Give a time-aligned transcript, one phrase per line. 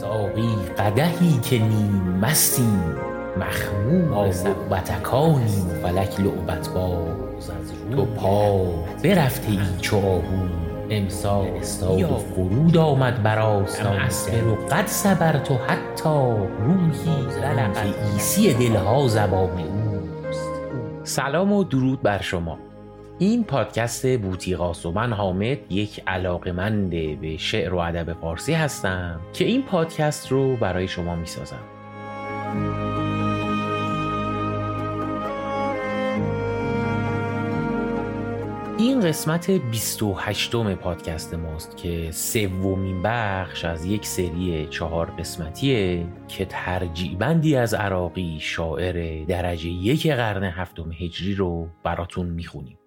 [0.00, 2.94] ساقی قدحی که نیم مستیم
[3.36, 8.64] مخمور لعبتکانیم و فلک لعبت باز از تو پا
[9.04, 10.64] برفته ای چو آهو.
[10.90, 13.96] امسال استاد و فرود آمد بر آستان.
[14.50, 20.50] و قد صبرت حتی روحی که عیسی دلها زبان اوست.
[21.04, 22.58] سلام و درود بر شما.
[23.18, 26.90] این پادکست بوتیقاس و من حامد یک علاقمند
[27.20, 31.60] به شعر و ادب فارسی هستم که این پادکست رو برای شما می‌سازم.
[38.78, 46.44] این قسمت 28 م پادکست ماست که سومین بخش از یک سری چهار قسمتیه که
[46.44, 52.78] ترجیبندی از عراقی شاعر درجه یک قرن هفتم هجری رو براتون می‌خونیم.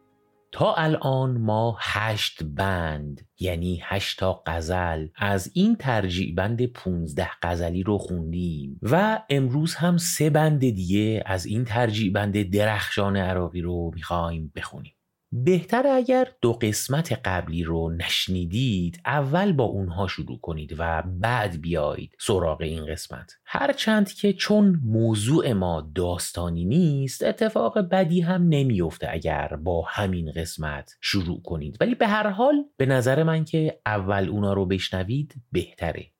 [0.58, 7.98] تا الان ما هشت بند یعنی هشتا غزل از این ترجیع بند 15 غزلی رو
[7.98, 14.52] خوندیم و امروز هم سه بند دیگه از این ترجیع بند درخشان عراقی رو می‌خوایم
[14.56, 14.97] بخونیم.
[15.31, 22.16] بهتر اگر دو قسمت قبلی رو نشنیدید اول با اونها شروع کنید و بعد بیایید
[22.19, 23.31] سراغ این قسمت.
[23.45, 30.97] هرچند که چون موضوع ما داستانی نیست اتفاق بدی هم نمیفته اگر با همین قسمت
[31.02, 31.78] شروع کنید.
[31.81, 36.17] ولی به هر حال به نظر من که اول اونا رو بشنوید بهتره.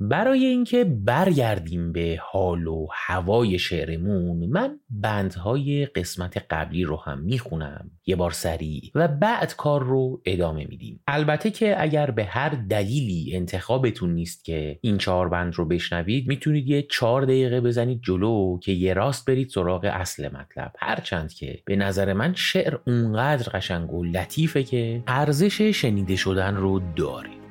[0.00, 7.90] برای اینکه برگردیم به حال و هوای شعرمون من بندهای قسمت قبلی رو هم می‌خونم
[8.06, 11.00] یه بار سریع و بعد کار رو ادامه میدیم.
[11.06, 16.68] البته که اگر به هر دلیلی انتخابتون نیست که این چهار بند رو بشنوید می‌تونید
[16.68, 20.72] یه چهار دقیقه بزنید جلو که یه راست برید سراغ اصل مطلب.
[20.78, 26.80] هرچند که به نظر من شعر اونقدر قشنگ و لطیفه که ارزش شنیده شدن رو
[26.96, 27.47] داره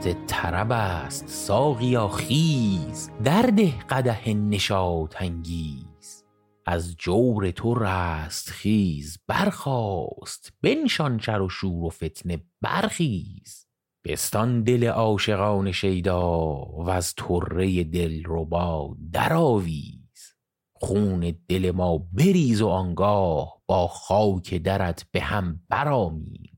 [0.00, 6.24] وقت طرب است ساقیا خیز درده قدح نشاط انگیز
[6.66, 13.66] از جور تو رست خیز برخاست بنشان شر و شور و فتنه برخیز.
[14.04, 20.34] بستان دل عاشقان شیدا وز طره دلربا درآویز.
[20.74, 26.49] خون دل ما بریز و آنگاه با خاک درت به هم برآمیز.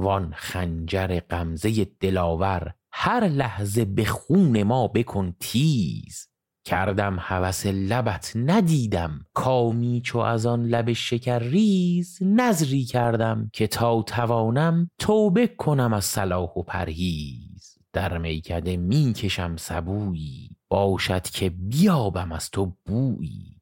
[0.00, 6.26] وان خنجر غمزه دلاور هر لحظه به خون ما بکن تیز.
[6.64, 12.18] کردم هوس لبت ندیدم کامی چو از آن لب شکر ریز.
[12.22, 17.78] نظری کردم که تا توانم توبه کنم از صلاح و پرهیز.
[17.92, 23.60] در میکده می کشم سبویی باشد که بیابم از تو بویی.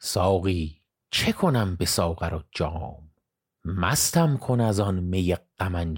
[0.00, 0.75] ساقی
[1.16, 3.10] چه کنم به ساغر و جام؟
[3.64, 5.94] مستم کن از آن می غم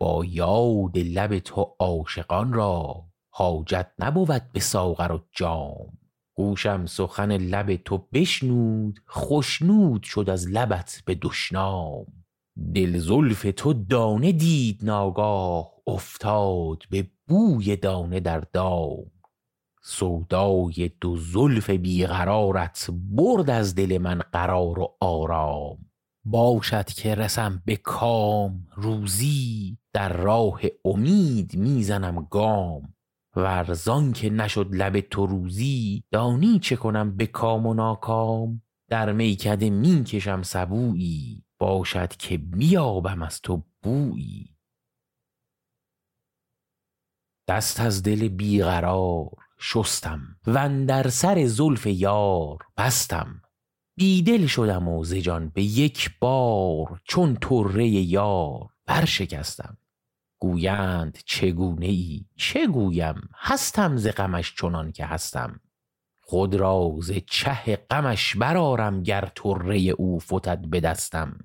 [0.00, 5.98] با یاد لب تو عاشقان را حاجت نبود به ساغر و جام.
[6.34, 12.06] گوشم سخن لب تو بشنود خشنود شد از لبت به دشنام.
[12.74, 19.10] دل زلف تو دانه دید ناگاه افتاد به بوی دانه در دام.
[19.90, 25.78] سودای دو زلف بیقرارت برد از دل من قرار و آرام.
[26.24, 32.94] باشد که رسم به کام روزی در راه امید می‌زنم گام.
[33.36, 39.70] ورزان که نشد لب تو روزی دانی چه کنم به کام و ناکام؟ در میکده
[39.70, 44.56] می کشم سبویی باشد که بیابم از تو بویی.
[47.48, 53.42] دست از دل بیقرار شستم و در سر زلف یار بستم.
[53.96, 59.76] بیدل شدم و ز جان به یک بار چون طره یار برشکستم.
[60.40, 65.60] گویند چگونه ای چه گویم؟ هستم ز غمش چنان که هستم.
[66.20, 71.38] خود را ز چه غمش برارم گر طره او فتد به دستم.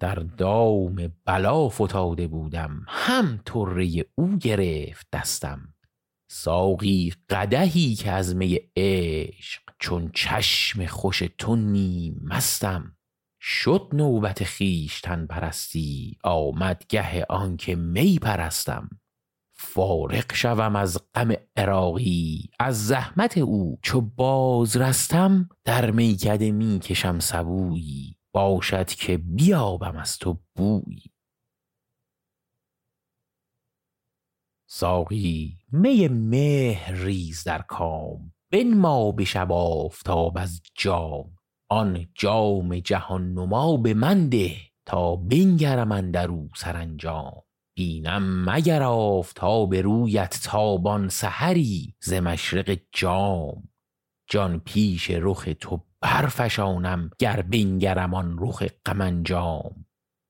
[0.00, 5.71] در دام بلا فتاده بودم هم طره او گرفت دستم.
[6.34, 12.96] ساقی قدحی که از می عشق چون چشم خوش تو نیم مستم
[13.40, 18.88] شد نوبت خویشتن پرستی آمد گه آنکه می پرستم.
[19.54, 27.18] فارغ شوم از غم عراقی از زحمت او چو باز رستم در میکده می کشم
[27.18, 31.12] سبویی باشد که بیابم از تو بویی
[34.66, 41.36] ساقی می مهر ریز در کام بنما به شب آفتاب از جام.
[41.68, 47.42] آن جام جهان نما به من ده تا بنگرم اندرو سرانجام.
[47.76, 53.68] بینم مگر آفتاب رویت تابان سحری ز مشرق جام.
[54.30, 59.22] جان پیش رخ تو برفشانم گر بنگرم آن رخ غم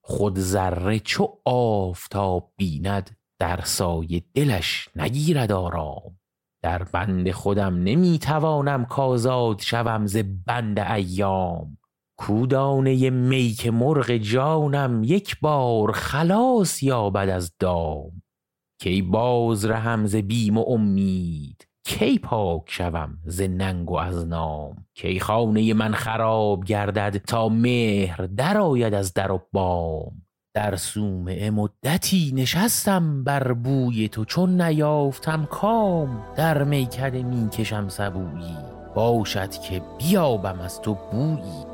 [0.04, 6.18] خود ذره چو آفتاب بیند در سایه دلش نگیرد آرام.
[6.62, 10.16] در بند خودم نمی توانم کازاد شوم ز
[10.46, 11.78] بند ایام.
[12.18, 18.22] کودانه می که مرغ جانم یک بار خلاص یابد از دام.
[18.80, 24.86] کی باز رهم ز بیم و امید کی پاک شوم ز ننگ و از نام.
[24.94, 30.22] کی خانه من خراب گردد تا مهر درآید از در و بام.
[30.54, 36.24] در صومعه مدتی نشستم بر بوی تو چون نیافتم کام.
[36.36, 38.56] در میکده می کشم سبویی
[38.94, 41.71] باشد که بیابم از تو بویی.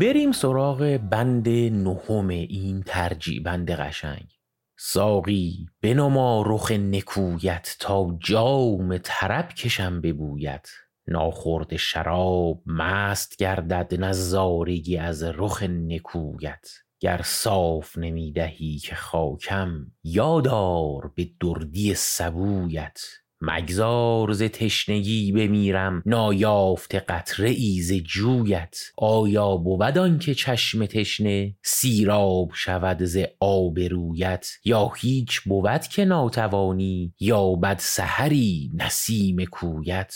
[0.00, 4.38] بریم سراغ بند نهم این ترجیع بند قشنگ.
[4.78, 10.68] ساقی بنما رخ نکویت تا جام طرب کشم ببویت.
[11.08, 16.68] ناخورد شراب مست گردد نظارگی از رخ نکویت.
[17.00, 23.00] گر صاف نمی دهی که خاکم یادار به دردی سبویت.
[23.40, 28.78] مگذار ز تشنگی بمیرم نایافت قطره ای ز جویت.
[28.96, 37.14] آیا بود که چشم تشنه سیراب شود ز آب رویت؟ یا هیچ بود که ناتوانی
[37.20, 40.14] یا بد سحری نسیم کویت؟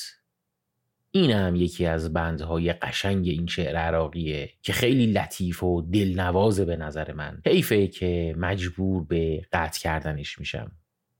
[1.15, 6.77] این هم یکی از بندهای قشنگ این شعر عراقیه که خیلی لطیف و دلنوازه به
[6.77, 7.43] نظر من.
[7.47, 10.73] حیفه که مجبور به قطع کردنش میشم.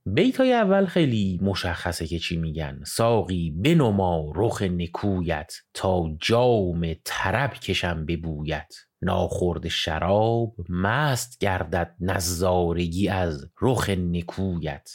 [0.05, 2.79] بیتای اول خیلی مشخصه که چی میگن.
[2.85, 8.73] ساقی بنما رخ نکویت تا جام طرب کشم ببویت.
[9.01, 14.89] ناخورد شراب مست گردد نظارگی از رخ نکویت.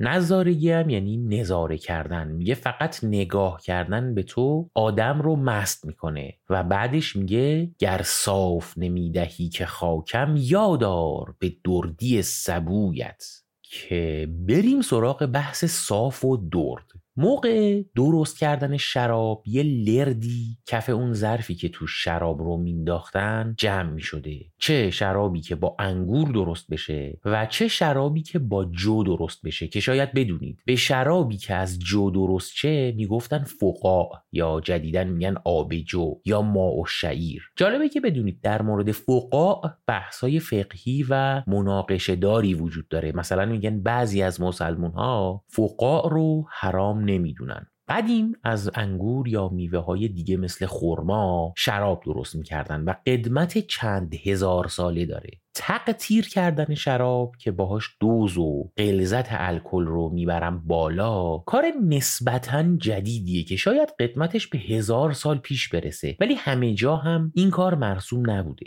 [0.00, 2.28] نظارگی هم یعنی نظاره کردن.
[2.28, 8.78] میگه فقط نگاه کردن به تو آدم رو مست می‌کنه و بعدش میگه گر صاف
[8.78, 13.24] نمی‌دهی که خاکم یادار به دردی سبویت.
[13.70, 16.99] که بریم سراغ بحث صاف و درد.
[17.20, 23.90] موقع درست کردن شراب یه لردی کف اون ظرفی که تو شراب رو مینداختن جمع
[23.90, 29.04] می شده چه شرابی که با انگور درست بشه و چه شرابی که با جو
[29.04, 30.62] درست بشه که شاید بدونید.
[30.64, 36.42] به شرابی که از جو درست چه می‌گفتن فقاع یا جدیدن میگن آب جو یا
[36.42, 37.42] ماء و شعیر.
[37.56, 43.12] جالبه که بدونید در مورد فقاع بحثای فقهی و مناقشه داری وجود داره.
[43.12, 47.66] مثلا میگن بعضی از مسلمون ها فقاع رو حرام نمی‌دونن.
[47.88, 54.14] قدیم از انگور یا میوه های دیگه مثل خرما شراب درست می‌کردن و قدمت چند
[54.14, 55.30] هزار ساله داره.
[55.54, 63.44] تقطیر کردن شراب که باهاش دوز و غلظت الکل رو می‌برم بالا کار نسبتا جدیدیه
[63.44, 66.16] که شاید قدمتش به هزار سال پیش برسه.
[66.20, 68.66] ولی همه جا هم این کار مرسوم نبوده.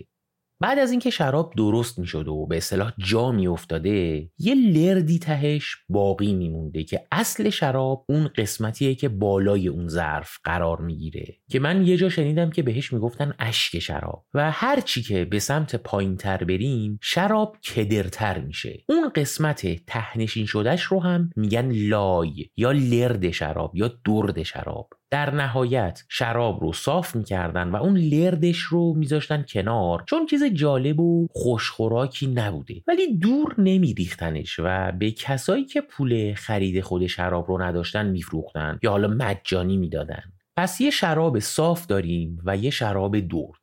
[0.63, 5.19] بعد از اینکه شراب درست می شده و به اصطلاح جا می افتاده یه لردی
[5.19, 11.37] تهش باقی میمونده که اصل شراب اون قسمتیه که بالای اون ظرف قرار می‌گیره.
[11.49, 14.25] که من یه جا شنیدم که بهش می‌گفتن اشک شراب.
[14.33, 18.83] و هر چی که به سمت پایین تر بریم شراب کدرتر میشه.
[18.89, 24.89] اون قسمت تهنشین شدهش رو هم میگن لای یا لرد شراب یا درد شراب.
[25.13, 30.99] در نهایت شراب رو صاف می‌کردن و اون لردش رو میذاشتن کنار چون چیز جالب
[30.99, 32.83] و خوشخوراکی نبوده.
[32.87, 38.91] ولی دور نمیریختنش و به کسایی که پول خرید خود شراب رو نداشتن میفروختن یا
[38.91, 40.23] حالا مجانی می‌دادن.
[40.57, 43.62] پس یه شراب صاف داریم و یه شراب درد.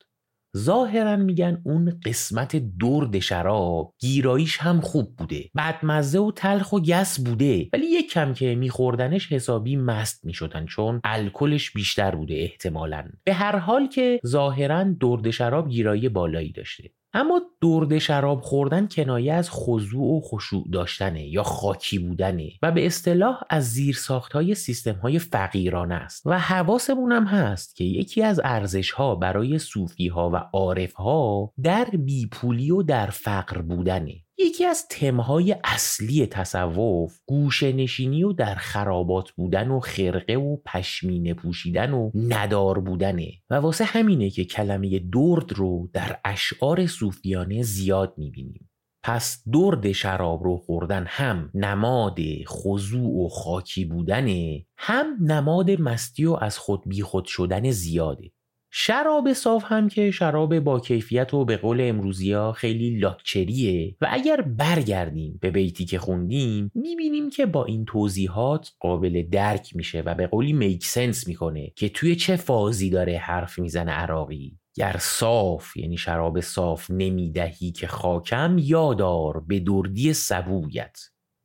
[0.57, 5.50] ظاهرا میگن اون قسمت درد شراب گیراییش هم خوب بوده.
[5.57, 7.69] بدمزه و تلخ و گس بوده.
[7.73, 13.04] ولی یک کم که میخوردنش حسابی مست می‌شدن چون الکلش بیشتر بوده احتمالا.
[13.25, 16.90] به هر حال که ظاهرا درد شراب گیرایی بالایی داشته.
[17.12, 22.86] اما درد شراب خوردن کنایه از خضوع و خشوع داشتنه یا خاکی بودنه و به
[22.86, 23.98] اصطلاح از زیر
[24.32, 26.26] های سیستم های فقیرانه است.
[26.26, 31.52] و حواسمون هم هست که یکی از ارزش ها برای صوفی ها و عارف ها
[31.62, 34.14] در بیپولی و در فقر بودنه.
[34.40, 41.35] یکی از تمهای اصلی تصوف گوشه نشینی و در خرابات بودن و خرقه و پشمینه
[41.35, 43.30] پوشیدن و ندار بودنه.
[43.50, 48.70] و واسه همینه که کلمه درد رو در اشعار صوفیانه زیاد می‌بینیم.
[49.02, 56.38] پس درد شراب رو خوردن هم نماد خضوع و خاکی بودنه هم نماد مستی و
[56.40, 58.30] از خود بیخود شدن زیاده.
[58.72, 64.08] شراب صاف هم که شراب با کیفیت و به قول امروزی ها خیلی لاکچریه و
[64.10, 70.14] اگر برگردیم به بیتی که خوندیم می‌بینیم که با این توضیحات قابل درک میشه و
[70.14, 74.58] به قولی میک سنس می‌کنه که توی چه فازی داره حرف می‌زنه عراقی.
[74.74, 80.98] گر صاف یعنی شراب صاف نمی‌دهی که خاکم یادار به دردی سبویت.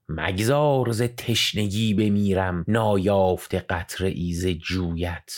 [0.10, 5.32] مگذار ز تشنگی بمیرم نایافته قطره‌ای ز جویت.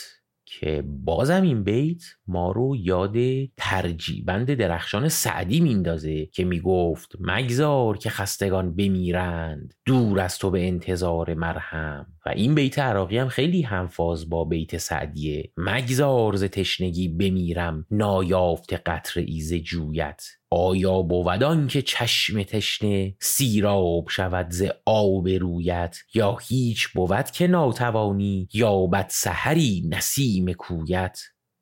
[0.58, 3.16] که بازم این بیت ما رو یاد
[3.56, 11.34] ترجیبند درخشان سعدی میندازه که می‌گفت مگذار که خستگان بمیرند دور از تو به انتظار
[11.34, 12.06] مرهم.
[12.26, 18.72] و این بیت عراقی هم خیلی همفاز با بیت سعدیه مگذار ز تشنگی بمیرم نایافته
[18.72, 20.22] قطره‌ای ز جویت.
[20.50, 28.48] آیا بودان که چشم تشنه سیراب شود ز آب رویت؟ یا هیچ بود که ناتوانی
[28.52, 31.20] یا بد سحری نسیم کویت؟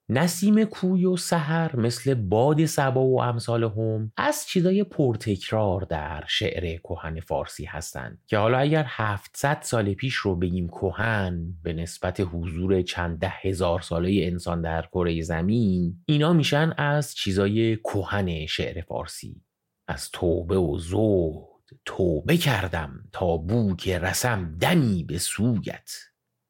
[0.09, 6.77] نسیم کوی و سحر مثل باد سبا و امثال هم از چیزای پرتکرار در شعر
[6.77, 12.83] کهن فارسی هستند که حالا اگر 700 سال پیش رو بگیم کهن به نسبت حضور
[12.83, 19.43] چند ده هزار ساله انسان در کره زمین اینا میشن از چیزای کهن شعر فارسی.
[19.89, 25.91] از توبه و زهد توبه کردم تا بو که رسم دمی به سویت.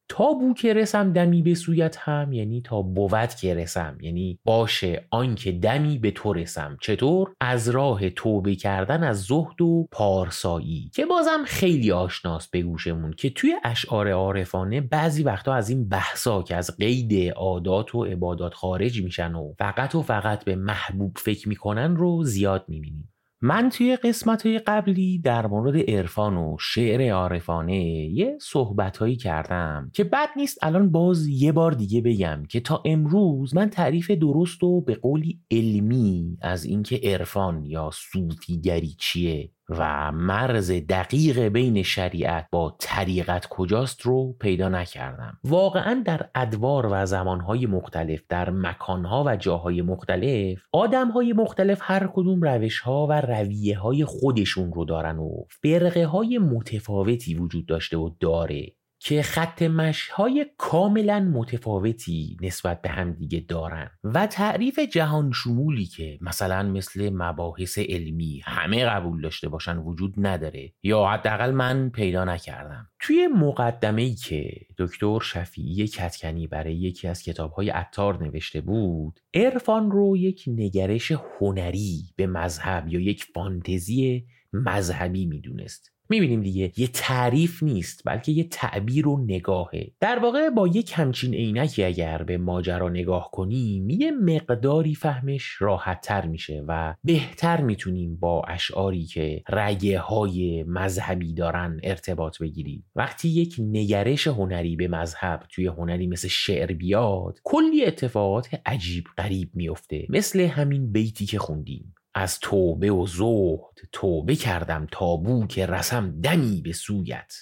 [0.08, 3.98] تا بو که رسم دمی به سویت هم یعنی تا بود که رسم.
[4.00, 6.76] یعنی باشه آنکه دمی به تو رسم.
[6.80, 10.90] چطور؟ از راه توبه کردن از زهد و پارسایی.
[10.94, 16.42] که بازم خیلی آشناست به گوشمون که توی اشعار عارفانه بعضی وقتا از این بحثا
[16.42, 21.48] که از قید عادات و عبادات خارج میشن و فقط و فقط به محبوب فکر
[21.48, 23.12] می‌کنن رو زیاد می‌بینیم.
[23.40, 29.90] من توی قسمت های قبلی در مورد عرفان و شعر عارفانه یه صحبت هایی کردم
[29.94, 34.62] که بد نیست الان باز یه بار دیگه بگم که تا امروز من تعریف درست
[34.62, 42.46] و به قولی علمی از اینکه عرفان یا صوفیگری چیه و مرز دقیق بین شریعت
[42.52, 45.38] با طریقت کجاست رو پیدا نکردم.
[45.44, 52.42] واقعا در ادوار و زمانهای مختلف در مکانها و جاهای مختلف آدمهای مختلف هر کدوم
[52.42, 55.30] روشها و رویه های خودشون رو دارن و
[55.62, 58.75] فرقه های متفاوتی وجود داشته و داره.
[59.06, 66.18] که خط مشهای کاملا متفاوتی نسبت به هم دیگه دارن و تعریف جهان شمولی که
[66.20, 72.88] مثلا مثل مباحث علمی همه قبول داشته باشن وجود نداره یا حداقل من پیدا نکردم.
[73.00, 79.90] توی مقدمه ای که دکتر شفیعی کتکنی برای یکی از کتابهای اتار نوشته بود عرفان
[79.90, 85.95] رو یک نگرش هنری به مذهب یا یک فانتزی مذهبی می‌دونست.
[86.10, 89.92] می‌بینیم دیگه یه تعریف نیست بلکه یه تعبیر و نگاهه.
[90.00, 96.00] در واقع با یک همچین عینکی اگر به ماجرا نگاه کنیم یه مقداری فهمش راحت
[96.00, 102.84] تر میشه و بهتر می‌تونیم با اشعاری که رگه های مذهبی دارن ارتباط بگیریم.
[102.96, 109.50] وقتی یک نگرش هنری به مذهب توی هنری مثل شعر بیاد کلی اتفاقات عجیب غریب
[109.54, 111.94] میفته مثل همین بیتی که خوندیم.
[112.18, 117.32] از توبه و زهد توبه کردم تا بو که رسم دمی به سویت.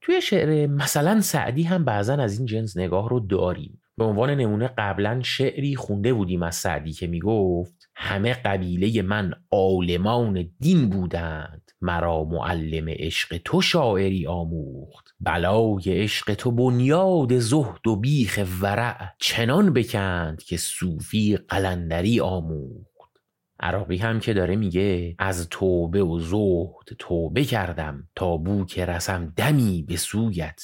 [0.00, 3.82] توی شعر مثلا سعدی هم بعضا از این جنس نگاه رو داریم.
[3.96, 10.50] به عنوان نمونه قبلا شعری خونده بودیم از سعدی که می‌گفت همه قبیله من عالمان
[10.60, 15.04] دین بودند مرا معلم عشق تو شاعری آموخت.
[15.20, 22.91] بلای عشق تو بنیاد زهد و بیخ ورع چنان بکند که صوفی قلندری آموخت.
[23.62, 29.32] عراقی هم که داره میگه از توبه و زهد توبه کردم تا بو که رسم
[29.36, 30.62] دمی به سویت.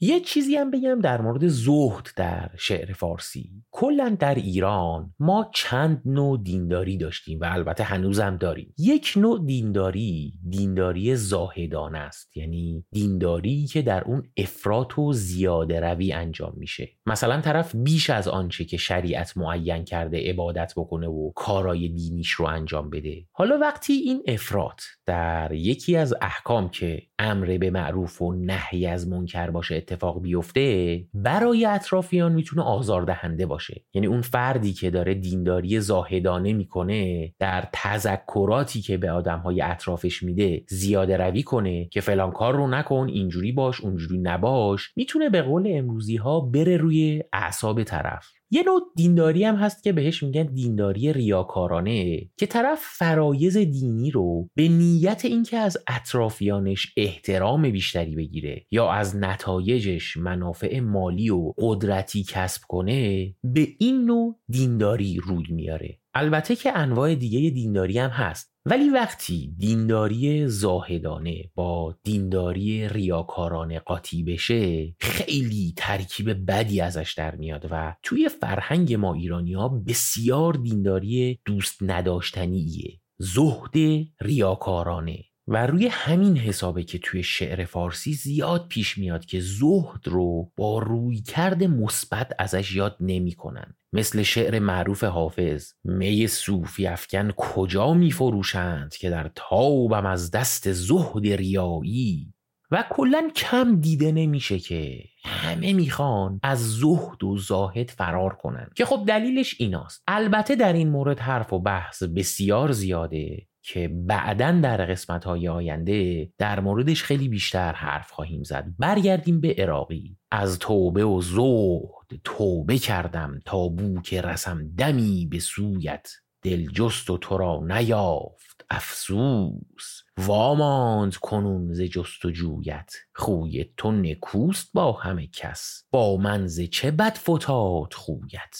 [0.00, 3.50] یه چیزی هم بگم در مورد زهد در شعر فارسی.
[3.70, 8.74] کلا در ایران ما چند نوع دینداری داشتیم و البته هنوزم داریم.
[8.78, 12.36] یک نوع دینداری دینداری زاهدانه است.
[12.36, 16.88] یعنی دینداری که در اون افراط و زیاده روی انجام میشه.
[17.06, 22.46] مثلا طرف بیش از آنچه که شریعت معین کرده عبادت بکنه و کارای دینیش رو
[22.46, 23.24] انجام بده.
[23.32, 29.08] حالا وقتی این افراط در یکی از احکام که امر به معروف و نهی از
[29.08, 33.84] منکر باشه اتفاق بیفته برای اطرافیان می‌تونه آزاردهنده باشه.
[33.94, 40.64] یعنی اون فردی که داره دینداری زاهدانه می‌کنه در تذکراتی که به آدمهای اطرافش میده
[40.68, 44.92] زیاده روی کنه که فلان کار رو نکن اینجوری باش اونجوری نباش.
[44.96, 48.26] می‌تونه به قول امروزی ها بره روی اعصاب طرف.
[48.54, 54.48] یه نوع دینداری هم هست که بهش میگن دینداری ریاکارانه که طرف فرایز دینی رو
[54.54, 62.24] به نیت اینکه از اطرافیانش احترام بیشتری بگیره یا از نتایجش منافع مالی و قدرتی
[62.28, 65.98] کسب کنه به این نوع دینداری روی میاره.
[66.14, 68.54] البته که انواع دیگه دینداری هم هست.
[68.66, 77.68] ولی وقتی دینداری زاهدانه با دینداری ریاکارانه قاطی بشه خیلی ترکیب بدی ازش در میاد
[77.70, 83.00] و توی فرهنگ ما ایرانی ها بسیار دینداری دوست نداشتنیه.
[83.18, 85.18] زهد ریاکارانه.
[85.48, 90.78] و روی همین حسابه که توی شعر فارسی زیاد پیش میاد که زهد رو با
[90.78, 93.74] روی کرد مثبت ازش یاد نمی‌کنن.
[93.92, 100.72] مثل شعر معروف حافظ می صوفی افکن کجا می فروشند که در تابم از دست
[100.72, 102.34] زهد ریایی؟
[102.70, 108.70] و کلا کم دیده نمیشه که همه می‌خوان از زهد و زاهد فرار کنن.
[108.76, 110.02] که خب دلیلش ایناست.
[110.08, 113.46] البته در این مورد حرف و بحث بسیار زیاده.
[113.64, 118.66] که بعدا در قسمت های آینده در موردش خیلی بیشتر حرف خواهیم زد.
[118.78, 120.16] برگردیم به عراقی.
[120.30, 126.08] از توبه و زهد توبه کردم تا بو که رسم دمی به سویت.
[126.42, 130.02] دل جست و تو را نیافت افسوس.
[130.18, 132.92] واماند کنون ز جست و جویت.
[133.14, 135.84] خوی تو نکوست با همه کس.
[135.90, 138.56] با من ز چه بد فتاد خویت؟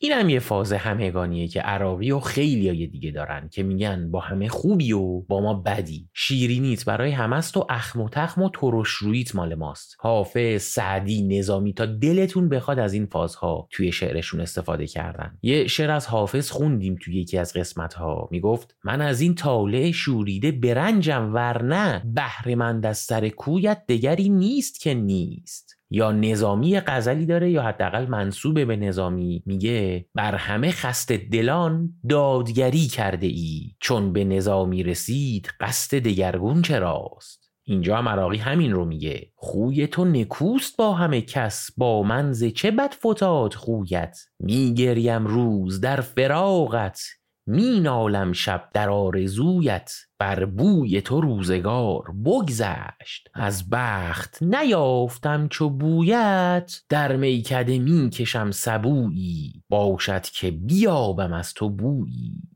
[0.00, 4.20] این هم یه فاز همگانیه که عراقی و خیلی های دیگه دارن که میگن با
[4.20, 6.08] همه خوبی و با ما بدی.
[6.14, 9.96] شیرینیت برای همست و اخم و تخم و ترش رویت مال ماست.
[9.98, 15.38] حافظ سعدی نظامی تا دلتون بخواد از این فازها توی شعرشون استفاده کردن.
[15.42, 19.90] یه شعر از حافظ خوندیم توی یکی از قسمت ها می‌گفت من از این طالع
[19.90, 25.75] شوریده برنجم ورنه بهرهمند از سر کویت دگری نیست که نیست.
[25.90, 32.86] یا نظامی غزلی داره یا حداقل منصوبه به نظامی میگه بر همه خست دلان دادگری
[32.86, 33.70] کرده ای.
[33.80, 39.32] چون به نظامی رسید قصد دگرگون چراست اینجا هم عراقی همین رو میگه.
[39.34, 46.00] خوی تو نکوست با همه کس با منز چه بد فتاد خویت؟ میگریم روز در
[46.00, 47.00] فراغت
[47.46, 53.28] می نالم شب در آرزویت بر بوی تو روزگار بگذشت.
[53.34, 59.62] از بخت نیافتم چو بویت در میکده می کشم سبویی.
[59.68, 62.55] باشد که بیابم از تو بویی.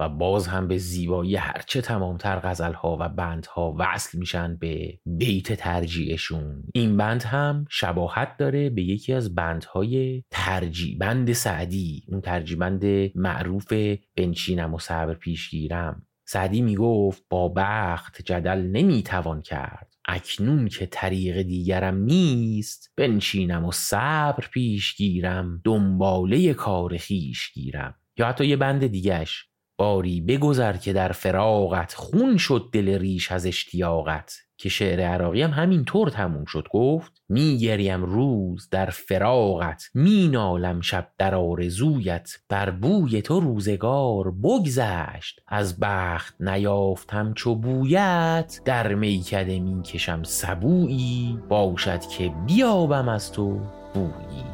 [0.00, 6.62] و باز هم به زیبایی هرچه تمامتر غزلها و بندها وصل میشن به بیت ترجیعشون.
[6.74, 13.10] این بند هم شباهت داره به یکی از بندهای ترجیع بند سعدی اون ترجیع بند
[13.14, 13.72] معروف
[14.16, 16.06] بنشینم و صبر پیشگیرم.
[16.26, 19.94] سعدی می‌گفت با بخت جدل نمی‌توان کرد.
[20.08, 27.94] اکنون که طریق دیگرم نیست بنشینم و صبر پیش گیرم دنباله کار خیش گیرم.
[28.18, 29.47] یا حتی یه بند دیگهش.
[29.78, 35.50] باری بگذر که در فراغت خون شد دل ریش از اشتیاقت که شعر عراقی هم
[35.50, 36.66] همین طور تموم شد.
[36.70, 42.30] گفت میگریم روز در فراغت مینالم شب در آرزویت.
[42.48, 48.60] بر بوی تو روزگار بگذشت از بخت نیافتم چو بویت.
[48.64, 53.60] در میکده می‌کشم سبویی باشد که بیابم از تو
[53.94, 54.44] بویی.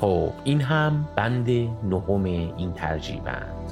[0.00, 1.50] خب این هم بند
[1.84, 3.67] نهم این ترجیبند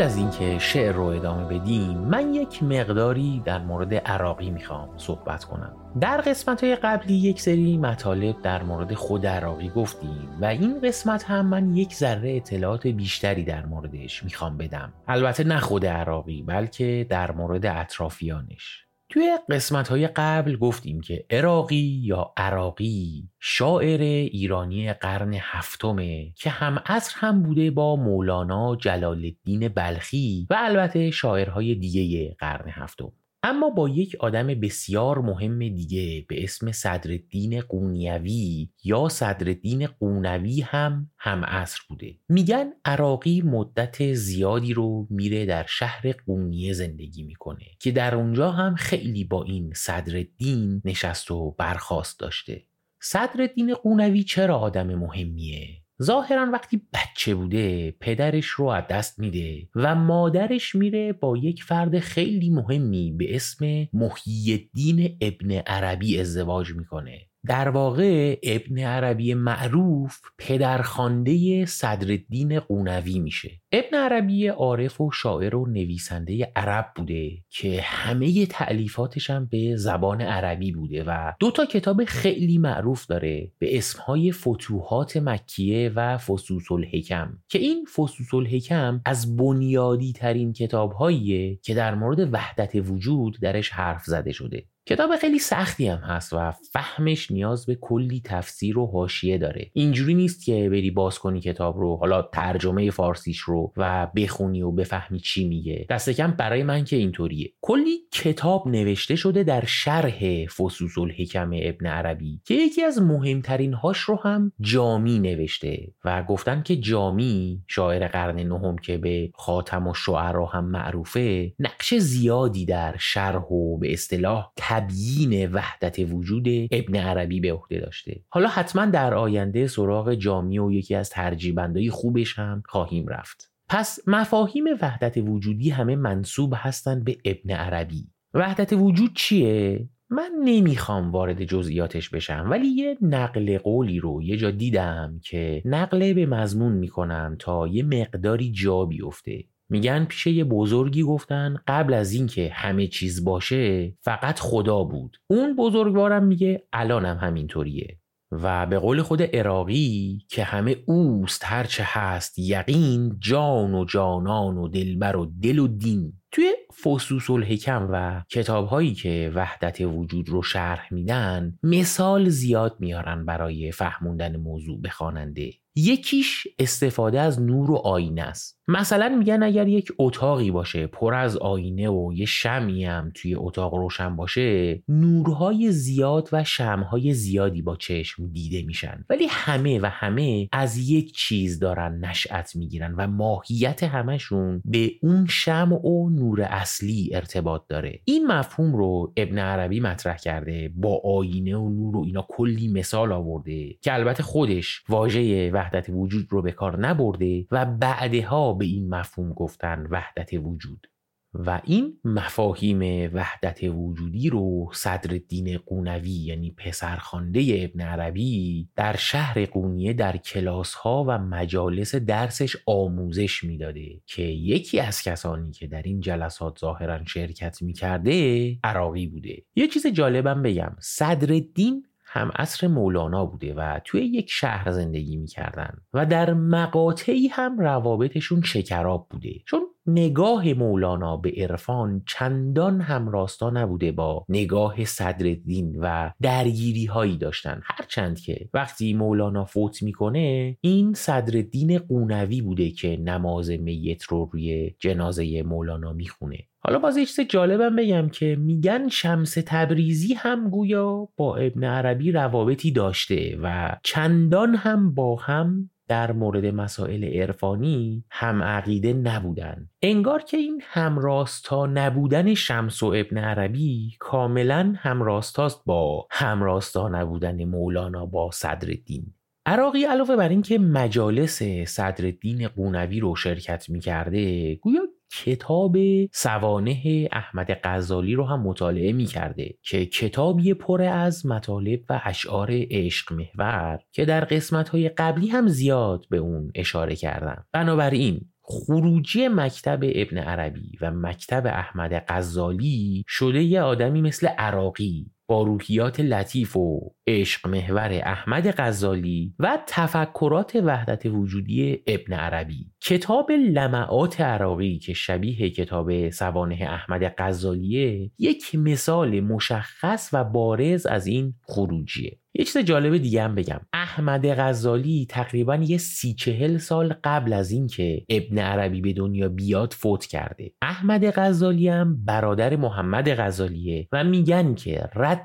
[0.00, 5.44] قبل از اینکه شعر رو ادامه بدیم من یک مقداری در مورد عراقی می‌خوام صحبت
[5.44, 5.76] کنم.
[6.00, 11.24] در قسمت های قبلی یک سری مطالب در مورد خود عراقی گفتیم و این قسمت
[11.24, 14.92] هم من یک ذره اطلاعات بیشتری در موردش می‌خوام بدم.
[15.08, 18.89] البته نه خود عراقی بلکه در مورد اطرافیانش.
[19.10, 26.82] توی قسمت های قبل گفتیم که عراقی یا عراقی شاعر ایرانی قرن هفتمه که هم
[26.86, 33.12] عصر هم بوده با مولانا جلال الدین بلخی و البته شاعرهای دیگه قرن هفتم.
[33.42, 41.10] اما با یک آدم بسیار مهم دیگه به اسم صدرالدین قونیوی یا صدرالدین قونوی هم
[41.18, 42.18] هم عصر بوده.
[42.28, 48.74] میگن عراقی مدت زیادی رو میره در شهر قونیه زندگی می‌کنه که در اونجا هم
[48.74, 52.66] خیلی با این صدرالدین نشست و برخواست داشته.
[53.02, 59.94] صدرالدین قونوی چرا آدم مهمیه؟ ظاهرا وقتی بچه بوده پدرش رو از دست میده و
[59.94, 67.29] مادرش میره با یک فرد خیلی مهمی به اسم محیی الدین ابن عربی ازدواج می‌کنه.
[67.46, 73.50] در واقع ابن عربی معروف پدرخوانده صدرالدین قونوی میشه.
[73.72, 80.20] ابن عربی عارف و شاعر و نویسنده عرب بوده که همه تعلیفاتش هم به زبان
[80.20, 86.72] عربی بوده و دو تا کتاب خیلی معروف داره به اسمهای فتوحات مکیه و فسوس
[86.72, 93.70] الحکم که این فسوس الحکم از بنیادی ترین کتابهاییه که در مورد وحدت وجود درش
[93.70, 94.64] حرف زده شده.
[94.90, 99.70] کتاب خیلی سختی هم هست و فهمش نیاز به کلی تفسیر و حاشیه داره.
[99.72, 104.70] اینجوری نیست که بری باز کنی کتاب رو حالا ترجمه فارسیش رو و بخونی و
[104.70, 105.86] بفهمی چی میگه.
[105.90, 107.52] دست کم برای من که اینطوریه.
[107.60, 113.98] کلی کتاب نوشته شده در شرح فسوس الحکم ابن عربی که یکی از مهمترین هاش
[113.98, 119.94] رو هم جامی نوشته و گفتن که جامی شاعر قرن نهم که به خاتم و
[119.94, 127.40] شعرا هم معروفه نقش زیادی در شرح و به اصطلاح تبیین وحدت وجود ابن عربی
[127.40, 128.20] به عهده داشته.
[128.28, 133.50] حالا حتما در آینده سراغ جامی و یکی از ترجیبندهای خوبش هم خواهیم رفت.
[133.68, 138.06] پس مفاهیم وحدت وجودی همه منصوب هستند به ابن عربی.
[138.34, 144.50] وحدت وجود چیه؟ من نمی‌خوام وارد جزئیاتش بشم ولی یه نقل قولی رو یه جا
[144.50, 149.44] دیدم که نقله به مضمون می‌کنم تا یه مقداری جا بیفته.
[149.70, 155.16] میگن پیش یه بزرگی گفتن قبل از اینکه همه چیز باشه فقط خدا بود.
[155.26, 158.00] اون بزرگوارم میگه الانم همینطوریه.
[158.32, 164.68] و به قول خود عراقی که همه اوست هرچه هست یقین جان و جانان و
[164.68, 166.12] دلبر و دل و دین.
[166.32, 166.52] توی
[166.84, 173.72] فسوس الحکم و کتاب هایی که وحدت وجود رو شرح میدن مثال زیاد میارن برای
[173.72, 175.52] فهموندن موضوع به خواننده.
[175.76, 178.60] یکیش استفاده از نور و آینه است.
[178.68, 183.74] مثلا میگن اگر یک اتاقی باشه پر از آینه و یه شمی هم توی اتاق
[183.74, 189.04] روشن باشه نورهای زیاد و شمهای زیادی با چشم دیده میشن.
[189.10, 195.26] ولی همه و همه از یک چیز دارن نشأت می‌گیرن و ماهیت همشون به اون
[195.26, 198.00] شم و نور اصلی ارتباط داره.
[198.04, 203.12] این مفهوم رو ابن عربی مطرح کرده با آینه و نور و اینا کلی مثال
[203.12, 208.94] آورده که البته خودش واژه وحدت وجود رو به کار نبرده و بعدها به این
[208.94, 210.86] مفهوم گفتن وحدت وجود.
[211.34, 215.18] و این مفاهیم وحدت وجودی رو صدر
[215.66, 223.44] قونوی یعنی پسرخوانده ابن عربی در شهر قونیه در کلاس ها و مجالس درسش آموزش
[223.44, 229.42] می‌داده که یکی از کسانی که در این جلسات ظاهرا شرکت می‌کرده عراقی بوده.
[229.56, 235.76] یه چیز جالبم بگم صدرالدین هم عصر مولانا بوده و توی یک شهر زندگی می‌کردن
[235.92, 239.32] و در مقاطعی هم روابطشون شکراب بوده.
[239.46, 239.60] چون
[239.92, 247.60] نگاه مولانا به عرفان چندان همراستا نبوده با نگاه صدرالدین و درگیری هایی داشتن.
[247.64, 254.74] هرچند که وقتی مولانا فوت می‌کنه این صدرالدین قونوی بوده که نماز میت رو روی
[254.78, 256.38] جنازه مولانا می‌خونه.
[256.62, 262.12] حالا باز یه چیز جالبم بگم که میگن شمس تبریزی هم گویا با ابن عربی
[262.12, 269.68] روابطی داشته و چندان هم با هم در مورد مسائل عرفانی هم عقیده نبودن.
[269.82, 278.06] انگار که این همراستا نبودن شمس و ابن عربی کاملا همراستاست با همراستا نبودن مولانا
[278.06, 279.14] با صدرالدین.
[279.46, 285.76] عراقی علاوه بر اینکه مجالس صدرالدین قونوی رو شرکت می‌کرده گویا کتاب
[286.12, 292.48] سوانه احمد غزالی رو هم مطالعه می کرده که کتابی پر از مطالب و اشعار
[292.50, 298.20] عشق محور که در قسمت های قبلی هم زیاد به اون اشاره کردم بنابراین
[298.50, 305.06] خروجی مکتب ابن عربی و مکتب احمد غزالی شده یه آدمی مثل عراقی.
[305.30, 312.66] با روحیات لطیف و عشق محور احمد غزالی و تفکرات وحدت وجودی ابن عربی.
[312.80, 321.06] کتاب لمعات عراقی که شبیه کتاب سوانه احمد غزالیه یک مثال مشخص و بارز از
[321.06, 322.20] این خروجیه.
[322.34, 323.60] یه چیز جالب دیگه هم بگم.
[323.72, 329.72] احمد غزالی تقریبا یه سی چهل سال قبل از اینکه ابن عربی به دنیا بیاد
[329.72, 330.52] فوت کرده.
[330.62, 335.19] احمد غزالی هم برادر محمد غزالیه و میگن که رد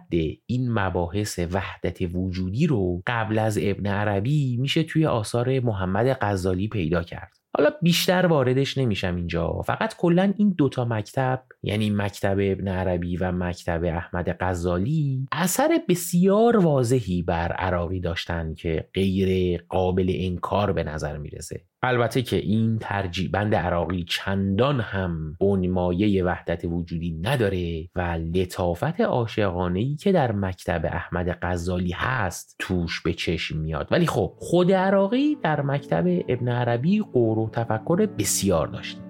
[0.45, 7.03] این مباحث وحدت وجودی رو قبل از ابن عربی میشه توی آثار محمد غزالی پیدا
[7.03, 7.31] کرد.
[7.57, 9.61] حالا بیشتر واردش نمیشم اینجا.
[9.61, 16.57] فقط کلا این دوتا مکتب یعنی مکتب ابن عربی و مکتب احمد غزالی اثر بسیار
[16.57, 21.61] واضحی بر عراقی داشتن که غیر قابل انکار به نظر می‌رسه.
[21.85, 28.01] البته که این ترجیبند عراقی چندان هم بنمایه وحدت وجودی نداره و
[28.35, 33.87] لطافت عاشقانه ای که در مکتب احمد غزالی هست توش به چشم میاد.
[33.91, 39.04] ولی خب خود عراقی در مکتب ابن عربی قور و تفکر بسیار داشت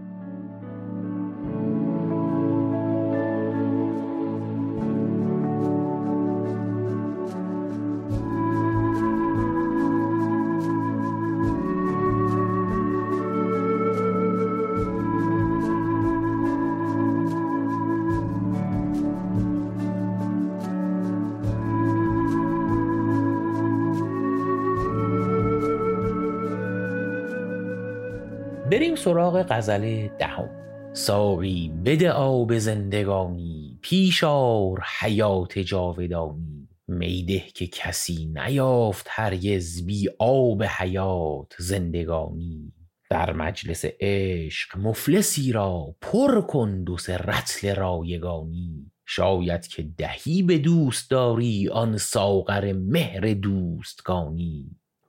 [28.76, 30.50] بریم سراغ غزل دهم.
[30.94, 36.68] ساقی بده آب زندگانی پیشار حیات جاودانی.
[36.88, 42.74] میده که کسی نیافت هرگز بی آب حیات زندگانی.
[43.10, 48.92] در مجلس عشق مفلسی را پر کن دو سه رطل رایگانی.
[49.06, 54.66] شاید که دهی به دوست داری آن ساغر مهر دوستگانی.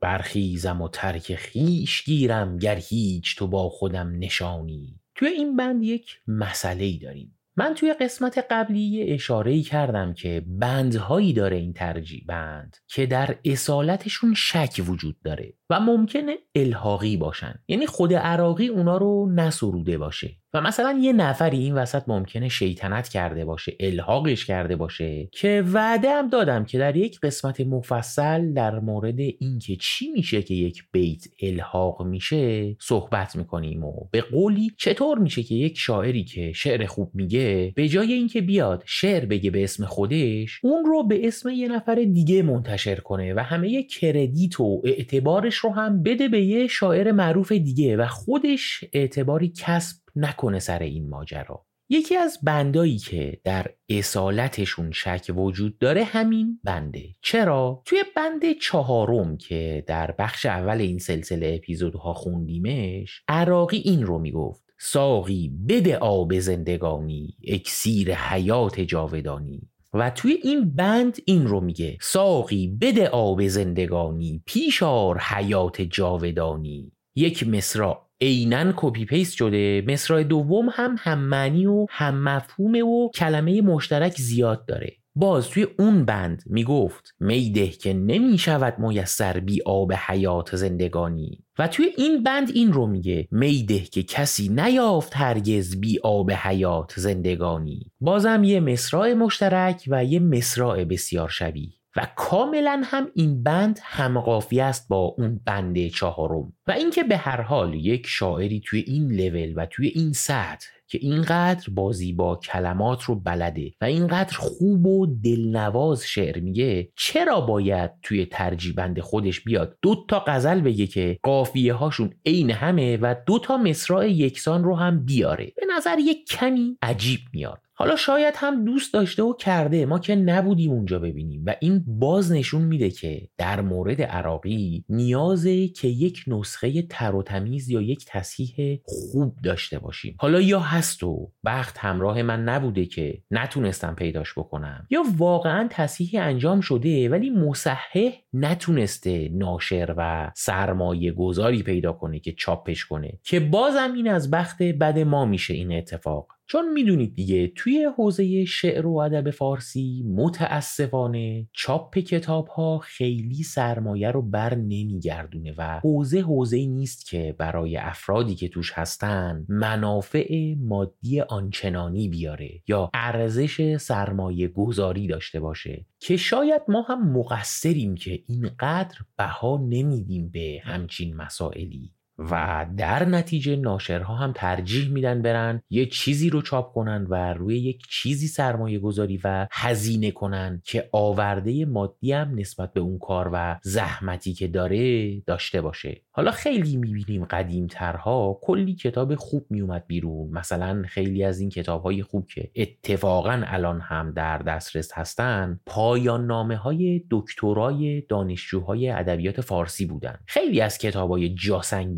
[0.06, 5.00] برخیزم و ترک خیش گیرم گر هیچ تو با خودم نشانی.
[5.14, 7.38] توی این بند یک مسئله ای داریم.
[7.56, 13.38] من توی قسمت قبلی اشاره ای کردم که بندهایی داره این ترجیح بند که در
[13.44, 15.54] اصالتشون شک وجود داره.
[15.70, 17.54] و ممکنه الحاقی باشن.
[17.68, 20.30] یعنی خود عراقی اونا رو نسروده باشه.
[20.54, 25.28] و مثلا یه نفری این وسط ممکنه شیطنت کرده باشه الحاقش کرده باشه.
[25.32, 30.54] که وعده هم دادم که در یک قسمت مفصل در مورد اینکه چی میشه که
[30.54, 36.52] یک بیت الحاق میشه صحبت می‌کنیم و به قولی چطور میشه که یک شاعری که
[36.52, 41.26] شعر خوب میگه به جای اینکه بیاد شعر بگه به اسم خودش اون رو به
[41.26, 46.42] اسم یه نفر دیگه منتشر کنه و همه کردیت و اعتبارش رو هم بده به
[46.42, 51.66] یه شاعر معروف دیگه و خودش اعتباری کسب نکنه سر این ماجرا.
[51.88, 57.04] یکی از بندایی که در اصالتشون شک وجود داره همین بنده.
[57.22, 64.18] چرا؟ توی بند چهارم که در بخش اول این سلسله اپیزودها خوندیمش عراقی این رو
[64.18, 69.70] می‌گفت ساقی بده آب زندگانی اکسیر حیات جاودانی.
[69.98, 76.92] و توی این بند این رو میگه ساقی بده آب زندگانی پیش آر حیات جاودانی.
[77.16, 83.10] یک مصرع عینا copy paste شده مصرع دوم هم هم معنی و هم مفهومه و
[83.14, 84.92] کلمه مشترک زیاد داره.
[85.14, 91.45] باز توی اون بند می‌گفت می ده که نمی شود میسر بی آب حیات زندگانی.
[91.58, 96.30] و توی این بند این رو میگه می ده که کسی نیافت هرگز بی آب
[96.30, 97.92] حیات زندگانی.
[98.00, 101.72] بازم یه مصرع مشترک و یه مصرع بسیار شبیه.
[101.96, 106.52] و کاملا هم این بند هم‌قافیه است با اون بند چهارم.
[106.66, 110.98] و اینکه به هر حال یک شاعری توی این لول و توی این سطح که
[111.02, 117.90] اینقدر بازی با کلمات رو بلده و اینقدر خوب و دلنواز شعر میگه چرا باید
[118.02, 123.38] توی ترجیبند خودش بیاد؟ دو تا غزل بگه که قافیه هاشون عین همه و دو
[123.38, 125.52] تا مصرع یکسان رو هم بیاره.
[125.56, 127.65] به نظر یک کمی عجیب میاد.
[127.78, 131.42] حالا شاید هم دوست داشته و کرده ما که نبودیم اونجا ببینیم.
[131.46, 137.22] و این باز نشون میده که در مورد عراقی نیازه که یک نسخه تر و
[137.22, 140.16] تمیز یا یک تصحیح خوب داشته باشیم.
[140.18, 146.22] حالا یا هست و بخت همراه من نبوده که نتونستم پیداش بکنم یا واقعا تصحیح
[146.22, 153.18] انجام شده ولی مصحح نتونسته ناشر و سرمایه گذاری پیدا کنه که چاپش کنه.
[153.22, 156.35] که بازم این از بخت بد ما میشه این اتفاق.
[156.48, 164.10] چون می‌دونید دیگه توی حوزه شعر و ادب فارسی متاسفانه چاپ کتاب ها خیلی سرمایه
[164.10, 171.20] رو بر نمیگردونه و حوزه حوزه نیست که برای افرادی که توش هستن منافع مادی
[171.20, 175.86] آنچنانی بیاره یا ارزش سرمایه گذاری داشته باشه.
[176.00, 181.95] که شاید ما هم مقصریم که اینقدر بها نمیدیم به همچین مسائلی.
[182.18, 187.58] و در نتیجه ناشرها هم ترجیح میدن برن یه چیزی رو چاپ کنن و روی
[187.58, 193.30] یک چیزی سرمایه گذاری و هزینه کنن که آورده مادی هم نسبت به اون کار
[193.32, 196.02] و زحمتی که داره داشته باشه.
[196.10, 200.30] حالا خیلی می‌بینیم قدیم ترها کلی کتاب خوب میومد بیرون.
[200.30, 206.26] مثلا خیلی از این کتاب های خوب که اتفاقا الان هم در دسترس هستن پایان
[206.26, 210.18] نامه های دکترای دانشجوهای ادبیات فارسی بودن.
[210.26, 211.34] خیلی از کتاب های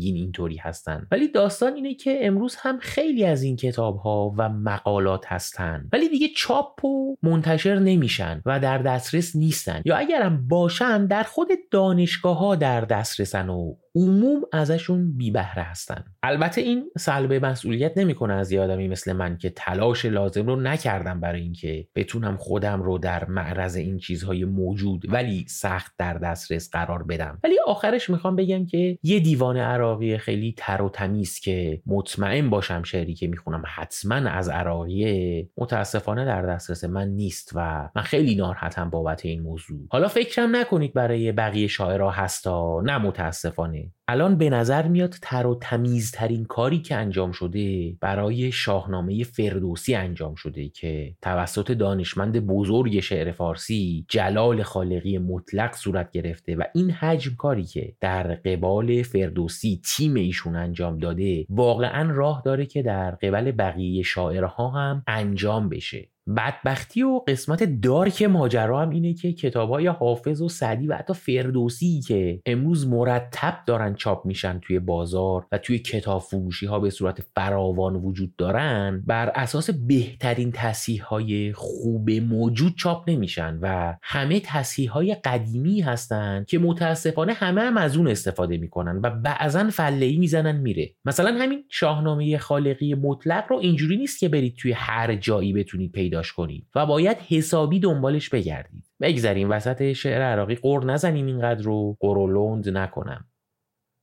[0.09, 1.07] جاسنگی اینطوری هستن.
[1.11, 5.89] ولی داستان اینه که امروز هم خیلی از این کتاب ها و مقالات هستن.
[5.93, 9.81] ولی دیگه چاپ و منتشر نمیشن و در دسترس نیستن.
[9.85, 16.03] یا اگرم باشن در خود دانشگاه ها در دسترسن و عموم ازشون بی بهره هستن.
[16.23, 21.19] البته این سلب مسئولیت نمی‌کنه از یه آدمی مثل من که تلاش لازم رو نکردم
[21.19, 27.03] برای اینکه بتونم خودم رو در معرض این چیزهای موجود ولی سخت در دسترس قرار
[27.03, 27.39] بدم.
[27.43, 32.83] ولی آخرش می‌خوام بگم که یه دیوان عراقی خیلی تر و تمیز که مطمئن باشم
[32.83, 38.89] شعری که می‌خونم حتما از عراقیه متاسفانه در دسترس من نیست و من خیلی ناراحتم
[38.89, 39.79] بابت این موضوع.
[39.89, 43.78] حالا فکرم نکنید برای بقیه شاعرها هستا نه متاسفانه.
[44.07, 50.35] الان به نظر میاد تر و تمیزترین کاری که انجام شده برای شاهنامه فردوسی انجام
[50.35, 57.35] شده که توسط دانشمند بزرگ شعر فارسی جلال خالقی مطلق صورت گرفته و این حجم
[57.35, 63.51] کاری که در قبال فردوسی تیم ایشون انجام داده واقعا راه داره که در قبل
[63.51, 66.09] بقیه شاعرها هم انجام بشه.
[66.37, 71.13] بدبختی و قسمت دارک ماجرا هم اینه که کتاب های حافظ و سعدی و حتی
[71.13, 76.89] فردوسی که امروز مرتب دارن چاپ میشن توی بازار و توی کتاب فروشی ها به
[76.89, 84.39] صورت فراوان وجود دارن بر اساس بهترین تصحیح های خوب موجود چاپ نمیشن و همه
[84.39, 90.05] تصحیح های قدیمی هستن که متاسفانه همه هم از اون استفاده می‌کنن و بعضا فله
[90.05, 90.95] ای می‌زنن میره.
[91.05, 96.18] مثلا همین شاهنامه خالقی مطلق رو اینجوری نیست که برید توی هر جایی بتونید پیدا
[96.27, 98.83] کنید و باید حسابی دنبالش بگردید.
[99.01, 100.55] بگذریم وسط شعر عراقی.
[100.55, 101.97] قر نزنیم اینقدر رو.
[101.99, 103.25] قرولند نکنم.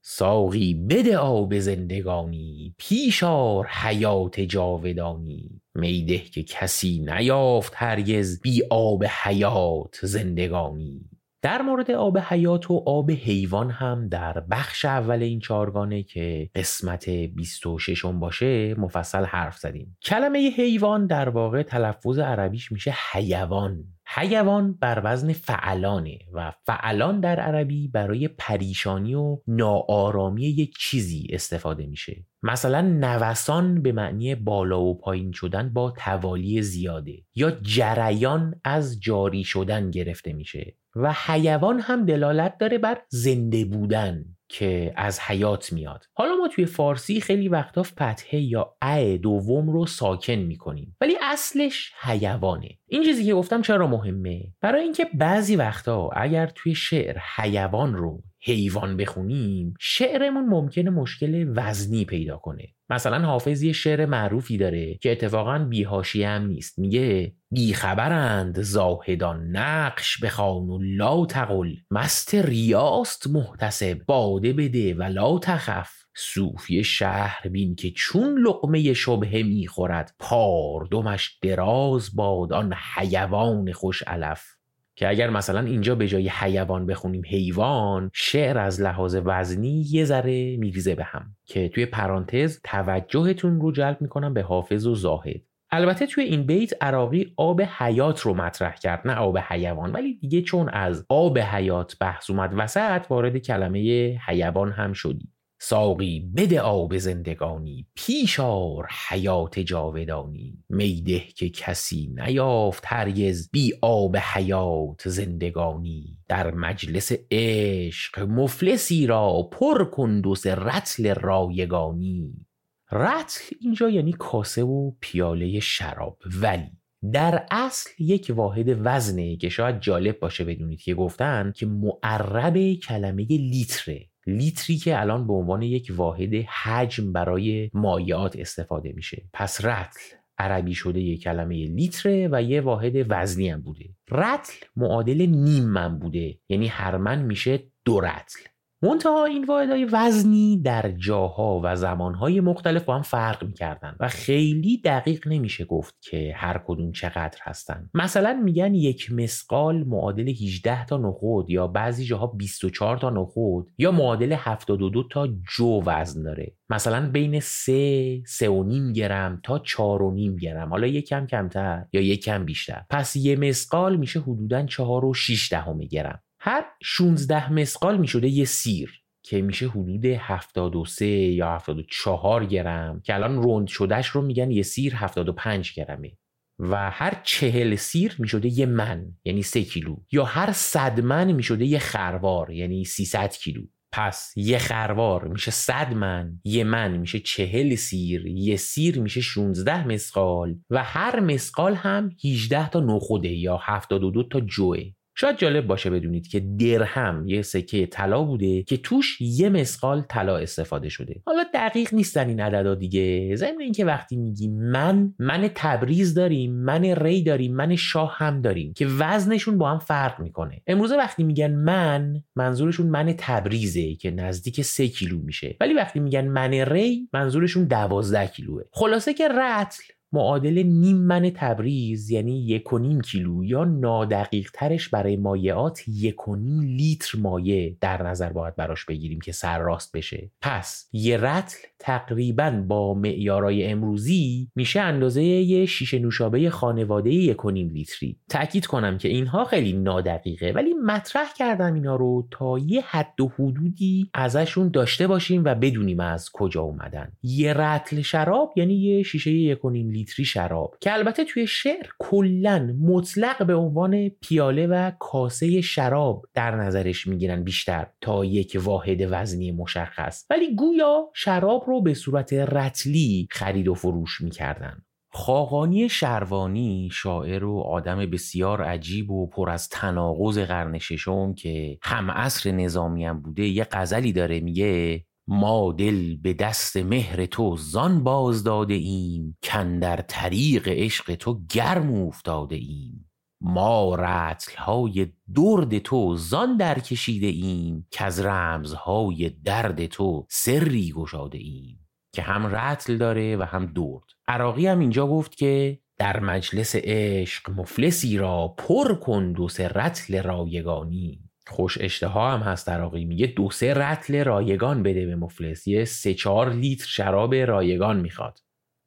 [0.02, 2.74] ساقی بده آب زندگانی.
[2.79, 5.61] پیشار حیات جاودانی.
[5.74, 11.00] میده که کسی نیافت هرگز بی آب حیات زندگانی.
[11.42, 17.11] در مورد آب حیات و آب حیوان هم در بخش اول این چارگانه که قسمت
[17.11, 19.96] 26 باشه مفصل حرف زدیم.
[20.03, 23.85] کلمه حیوان در واقع تلفظ عربیش میشه حیوان.
[24.09, 31.87] حیوان بر وزن فعلانه و فعلان در عربی برای پریشانی و ناآرامی یک چیزی استفاده
[31.87, 32.25] میشه.
[32.42, 39.44] مثلا نوسان به معنی بالا و پایین شدن با توالی زیاده یا جریان از جاری
[39.44, 40.77] شدن گرفته میشه.
[40.96, 46.04] و حیوان هم دلالت داره بر زنده بودن که از حیات میاد.
[46.12, 51.92] حالا ما توی فارسی خیلی وقتا فتحه یا ا دوم رو ساکن می‌کنیم ولی اصلش
[52.00, 52.68] حیوانه.
[52.87, 58.22] این چیزی که گفتم چرا مهمه؟ برای اینکه بعضی وقتا اگر توی شعر حیوان رو
[58.46, 62.68] حیوان بخونیم شعرمون ممکنه مشکل وزنی پیدا کنه.
[62.90, 66.78] مثلا حافظ یه شعر معروفی داره که اتفاقا بیهاشی هم نیست.
[66.78, 71.74] میگه بیخبرند زاهدان نقش بخوان و لا تقل.
[71.90, 75.90] مست ریاست محتسب باده بده و لا تخف.
[76.18, 84.56] صوفی شهر بین که چون لقمه شبه می‌خورد پاردمش دراز باد آن حیوان خوش علف.
[84.96, 90.56] که اگر مثلا اینجا به جای حیوان بخونیم حیوان شعر از لحاظ وزنی یه ذره
[90.56, 95.40] میریزه به هم که توی پرانتز توجهتون رو جلب می‌کنم به حافظ و زاهد.
[95.70, 99.92] البته توی این بیت عراقی آب حیات رو مطرح کرد نه آب حیوان.
[99.92, 103.80] ولی دیگه چون از آب حیات بحث اومد وسط وارد کلمه
[104.26, 105.28] حیوان هم شدی
[105.68, 110.64] ساقی بده آب زندگانی پیشار حیات جاودانی.
[110.68, 116.18] میده که کسی نیافت هرگز بی آب حیات زندگانی.
[116.29, 122.46] در مجلس عشق مفلسی را پر کندوس رتل رایگانی.
[122.92, 126.18] رتل اینجا یعنی کاسه و پیاله شراب.
[126.42, 126.79] ولی
[127.12, 133.24] در اصل یک واحد وزنه که شاید جالب باشه بدونید که گفتن که معرب کلمه
[133.24, 134.09] لیتره.
[134.26, 139.28] لیتری که الان به عنوان یک واحد حجم برای مایعات استفاده میشه.
[139.32, 140.00] پس رتل
[140.38, 143.85] عربی شده یه کلمه لیتره و یه واحد وزنی هم بوده.
[144.10, 146.38] رتل معادل نیم من بوده.
[146.48, 148.40] یعنی هر من میشه دو رتل.
[148.87, 154.80] منتها این واحدهای وزنی در جاها و زمانهای مختلف با هم فرق می‌کردن و خیلی
[154.84, 157.90] دقیق نمیشه گفت که هر کدوم چقدر هستن.
[157.94, 163.92] مثلا میگن یک مسقال معادل 18 تا نخود یا بعضی جاها 24 تا نخود یا
[163.92, 166.56] معادل 72 تا جو وزن داره.
[166.70, 170.70] مثلا بین 3 3.5 گرم تا 4.5 گرم.
[170.70, 172.82] حالا یکم کمتر یا یکم بیشتر.
[172.90, 176.22] پس یه مسقال میشه حدودا 4 و 6 دهم گرم.
[176.47, 183.15] هر 16 مسقال می شده یه سیر که میشه حدود 73 یا 74 گرم که
[183.15, 186.13] الان روند شدهش رو میگن یه سیر 75 گرمه
[186.59, 189.97] و هر چهل سیر می شده یه من یعنی 3 کیلو.
[190.13, 193.63] یا هر صد من می شده یه خروار یعنی 300 کیلو.
[193.92, 199.87] پس یه خروار میشه 100 من یه من میشه چهل سیر یه سیر میشه 16
[199.88, 204.96] مسقال و هر مسقال هم 18 تا نخوده یا 72 تا جوه.
[205.19, 210.37] شاید جالب باشه بدونید که درهم یه سکه طلا بوده که توش یه مسقال طلا
[210.37, 211.23] استفاده شده.
[211.27, 213.37] حالا دقیق نیستن این عددا دیگه.
[213.37, 218.73] ضمن اینکه وقتی میگیم من من تبریز داریم من ری داریم من شاه هم داریم
[218.73, 220.62] که وزنشون با هم فرق می‌کنه.
[220.67, 225.56] امروزه وقتی میگن من منظورشون من تبریزه که نزدیک سه کیلو میشه.
[225.60, 228.62] ولی وقتی میگن من ری منظورشون دوازده کیلوه.
[228.73, 229.83] خلاصه که رتل
[230.13, 236.29] معادل نیم من تبریز یعنی یک و نیم کیلو یا نادقیق ترش برای مایعات یک
[236.29, 240.31] و نیم لیتر مایع در نظر باید براش بگیریم که سر راست بشه.
[240.40, 247.50] پس یه رتل تقریبا با معیارای امروزی میشه اندازه یه شیشه نوشابه خانواده یک و
[247.50, 248.17] لیتری.
[248.29, 253.29] تأکید کنم که اینها خیلی نادقیقه ولی مطرح کردم اینا رو تا یه حد و
[253.29, 257.13] حدودی ازشون داشته باشیم و بدونیم از کجا اومدن.
[257.23, 261.87] یه رتل شراب یعنی یه شیشه یک و نیم لیتری شراب که البته توی شعر
[261.99, 268.99] کلا مطلق به عنوان پیاله و کاسه شراب در نظرش می‌گیرن بیشتر تا یک واحد
[269.11, 270.27] وزنی مشخص.
[270.31, 274.83] ولی گویا شراب رو به صورت رتلی خرید و فروش می‌کردن.
[275.13, 282.11] خاقانی شروانی شاعر و آدم بسیار عجیب و پر از تناقض قرن ششم که هم
[282.11, 288.04] عصر نظامی هم بوده یه غزلی داره میگه ما دل به دست مهر تو زان
[288.04, 293.10] باز داده ایم کن در طریق عشق تو گرم افتاده ایم.
[293.40, 300.92] ما رتل های درد تو زان در کشیده ایم که از رمزهای درد تو سری
[300.92, 301.87] گشاده ایم.
[302.14, 304.04] که هم رتل داره و هم درد.
[304.29, 310.22] عراقی هم اینجا گفت که در مجلس عشق مفلسی را پر کن دو سه رتل
[310.22, 311.25] رایگانی.
[311.49, 315.67] خوش اشتها هم هست عراقی میگه دو سه رتل رایگان بده به مفلس.
[315.67, 318.38] یه سه چهار لیتر شراب رایگان می‌خواد.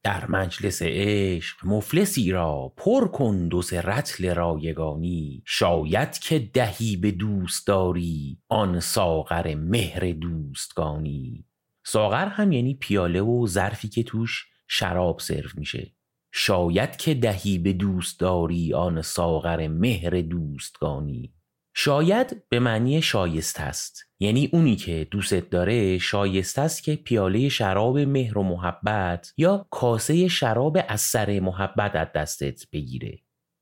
[0.03, 5.43] در مجلس عشق مفلسی را پر کن دو سه رتل رایگانی.
[5.45, 11.45] شاید که دهی به دوست داری آن ساغر مهر دوستگانی.
[11.86, 15.91] ساغر هم یعنی پیاله و ظرفی که توش شراب سرو میشه.
[16.32, 21.34] شاید که دهی به دوست داری آن ساغر مهر دوستگانی.
[21.82, 24.03] شاید به معنی شایست است.
[24.19, 30.27] یعنی اونی که دوست داره شایست است که پیاله شراب مهر و محبت یا کاسه
[30.27, 33.19] شراب از سر محبت از دستت بگیره.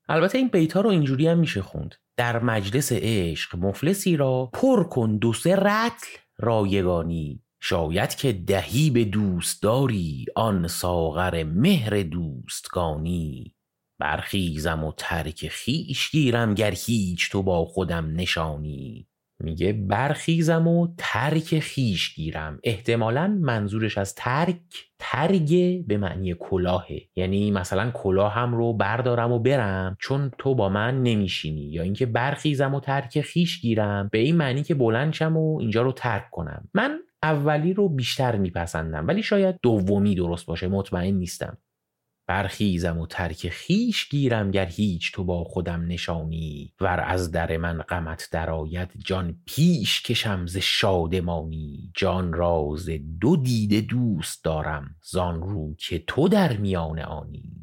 [0.09, 1.95] البته این بیتا رو اینجوری هم میشه خوند.
[2.17, 6.07] در مجلس عشق مفلسی را پر کن دو سه رتل
[6.37, 7.43] رایگانی.
[7.61, 13.56] شاید که دهی به دوست داری آن ساغر مهر دوستگانی.
[13.99, 19.07] برخیزم و ترک خیش گیرم گر هیچ تو با خودم نشانی.
[19.39, 22.59] میگه برخیزم و ترک خیش گیرم.
[22.63, 24.59] احتمالا منظورش از ترک
[24.99, 31.03] ترگ به معنی کلاهه یعنی مثلا کلاهم رو بردارم و برم چون تو با من
[31.03, 31.61] نمیشینی.
[31.61, 35.81] یا اینکه برخیزم و ترک خیش گیرم به این معنی که بلند شم و اینجا
[35.81, 36.69] رو ترک کنم.
[36.73, 41.57] من اولی رو بیشتر میپسندم ولی شاید دومی درست باشه مطمئن نیستم.
[42.27, 46.73] برخیزم و ترک خیش گیرم گر هیچ تو با خودم نشانی.
[46.81, 51.91] ور از در من غمت درآید جان پیش کشم ز شادمانی.
[51.95, 52.89] جان راز
[53.21, 57.53] دو دیده دوست دارم زان رو که تو در میان آنی.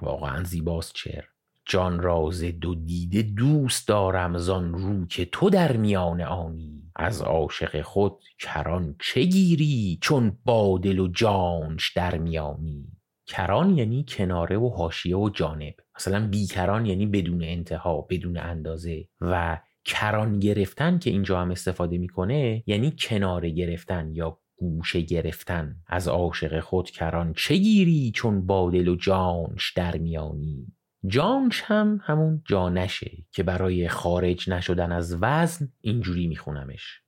[0.00, 1.24] واقعا زیباست چر
[1.66, 6.82] جان راز دو دیده دوست دارم زان رو که تو در میان آنی.
[6.96, 12.97] از عاشق خود کران چه گیری چون با دل و جانش در میانی؟
[13.28, 15.74] کران یعنی کناره و حاشیه و جانب.
[15.96, 19.08] مثلا بیکران یعنی بدون انتها بدون اندازه.
[19.20, 25.76] و کران گرفتن که اینجا هم استفاده می‌کنه یعنی کناره گرفتن یا گوشه گرفتن.
[25.86, 30.66] از عاشق خود کران چه گیری چون با دل و جانش در میانی؟
[31.06, 37.02] جانش هم همون جانشه که برای خارج نشدن از وزن اینجوری میخونمش.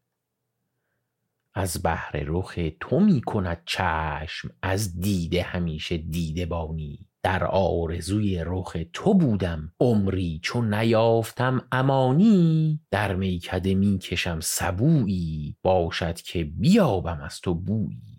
[1.54, 7.06] از بحر رخ تو می کند چشم از دیده همیشه دیده بانی.
[7.22, 12.80] در آرزوی رخ تو بودم عمری چون نیافتم امانی.
[12.90, 18.09] در میکده می کشم سبویی باشد که بیابم از تو بویی.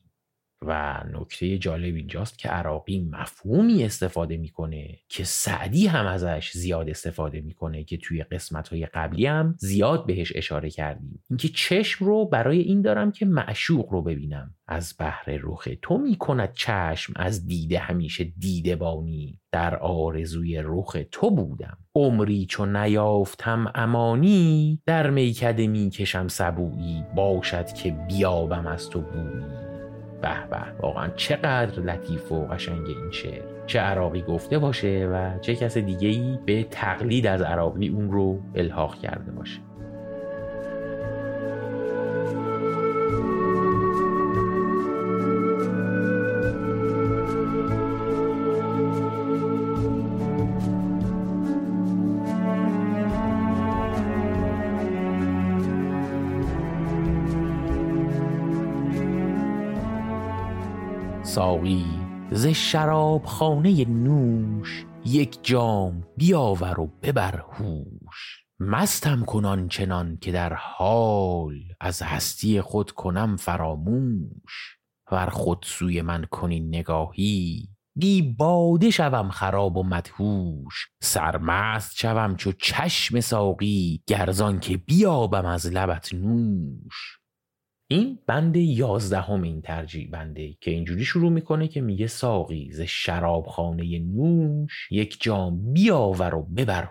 [0.66, 7.42] و نکته جالب اینجاست که عراقی مفهومی استفاده می‌کنه که سعدی هم ازش زیاد استفاده
[7.42, 11.24] می‌کنه که توی قسمت های قبلی هم زیاد بهش اشاره کردیم.
[11.30, 14.56] اینکه چشم رو برای این دارم که معشوق رو ببینم.
[14.68, 21.32] از بحر رخ تو می‌کند چشم از دیده همیشه دیده بانی در آرزوی رخ تو
[21.32, 21.78] بودم.
[21.96, 27.04] عمری چون نیافتم امانی در میکده می‌کشم سبویی.
[27.16, 29.71] باشد که بیابم از تو بویی.
[30.22, 30.82] به به.
[30.82, 33.42] واقعا چقدر لطیف و قشنگ این شعر.
[33.66, 38.40] چه عراقی گفته باشه و چه کس دیگه ای به تقلید از عراقی اون رو
[38.56, 39.60] الحاق کرده باشه.
[61.32, 61.86] ساقی
[62.32, 70.54] ز شراب خانه نوش یک جام بیاور و ببر هوش مستم کنان چنان که در
[70.54, 74.78] حال از هستی خود کنم فراموش
[75.12, 82.52] ور خود سوی من کنی نگاهی بی باده شوم خراب و مدهوش سرمست شوم چو
[82.52, 87.21] چشم ساقی گرزان که بیابم از لبت نوش
[87.92, 94.00] این بند یازدهم این ترجیع بنده که اینجوری شروع می‌کنه که میگه ساقی ز شرابخانه
[94.00, 96.86] نوش یک جام بیاور و ببر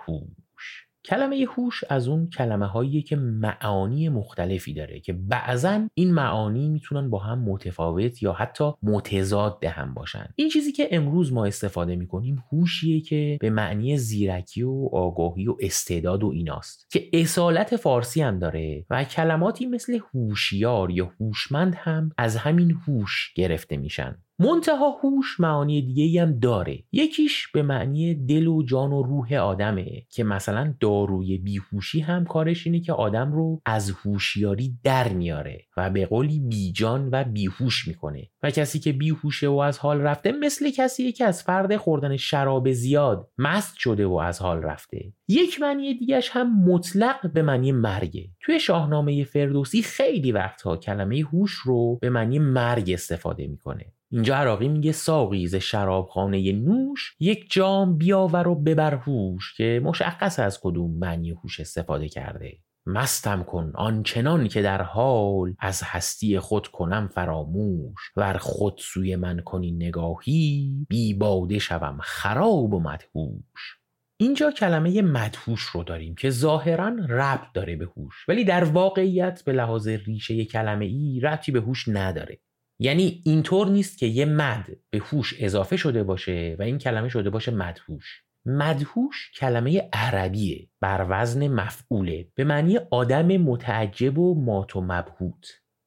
[1.04, 7.10] کلمه هوش از اون کلمه هایی که معانی مختلفی داره که بعضا این معانی می‌تونن
[7.10, 10.26] با هم متفاوت یا حتی متضاد هم باشن.
[10.36, 15.56] این چیزی که امروز ما استفاده می‌کنیم هوشیه که به معنی زیرکی و آگاهی و
[15.60, 22.10] استعداد و ایناست که اصالت فارسی هم داره و کلماتی مثل هوشیار یا هوشمند هم
[22.18, 24.22] از همین هوش گرفته میشن.
[24.40, 26.78] منتها هوش معانی دیگه هم داره.
[26.92, 32.66] یکیش به معنی دل و جان و روح آدمه که مثلا داروی بیهوشی هم کارش
[32.66, 38.28] اینه که آدم رو از هوشیاری در میاره و به قولی بیجان و بیهوش می‌کنه.
[38.42, 42.72] و کسی که بیهوشه و از حال رفته مثل کسی که از فرد خوردن شراب
[42.72, 45.12] زیاد مست شده و از حال رفته.
[45.28, 48.28] یک معنی دیگهش هم مطلق به معنی مرگه.
[48.40, 53.92] توی شاهنامه فردوسی خیلی وقتها کلمه هوش رو به معنی مرگ استفاده می‌کنه.
[54.12, 60.38] اینجا عراقی میگه ساقی ز شرابخانه نوش یک جام بیاور و ببر هوش که مشخص
[60.38, 62.58] از کدوم معنی هوش استفاده کرده.
[62.86, 67.98] مستم کن آنچنان که در حال از هستی خود کنم فراموش.
[68.16, 73.76] ور خود سوی من کنی نگاهی بی باده شوم خراب و مدهوش.
[74.20, 79.52] اینجا کلمه مدهوش رو داریم که ظاهرا ربط داره به هوش ولی در واقعیت به
[79.52, 82.40] لحاظ ریشه کلمه ای ربطی به هوش نداره.
[82.82, 87.30] یعنی اینطور نیست که یه مد به هوش اضافه شده باشه و این کلمه شده
[87.30, 88.22] باشه مدهوش.
[88.46, 95.46] مدهوش کلمه عربیه بر وزن مفعوله به معنی آدم متعجب و مات و مبهوت.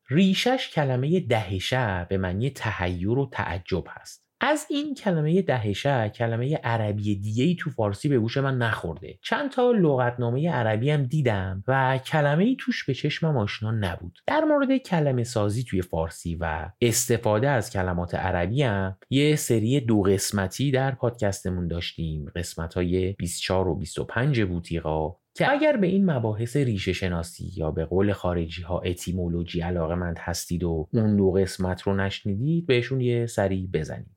[0.09, 4.22] ریشش کلمه دهشه به معنی تحیر و تعجب هست.
[4.45, 9.19] از این کلمه دهشه کلمه عربی دیگه ای تو فارسی به گوش من نخورده.
[9.21, 14.19] چند تا لغتنامه عربی هم دیدم و کلمه ای توش به چشمم آشنا نبود.
[14.27, 20.01] در مورد کلمه سازی توی فارسی و استفاده از کلمات عربی هم یه سری دو
[20.01, 22.31] قسمتی در پادکستمون داشتیم.
[22.35, 27.85] قسمت های 24 و 25 بوتیقا که اگر به این مباحث ریشه شناسی یا به
[27.85, 33.25] قول خارجی ها اتیمولوژی علاقه مند هستید و اون دو قسمت رو نشنیدید بهشون یه
[33.25, 34.12] سری بزنید.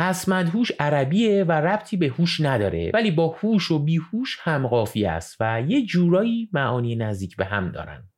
[0.00, 5.06] پس مدهوش عربیه و ربطی به هوش نداره ولی با هوش و بیهوش هم قافی
[5.06, 8.08] است و یه جورایی معانی نزدیک به هم دارن.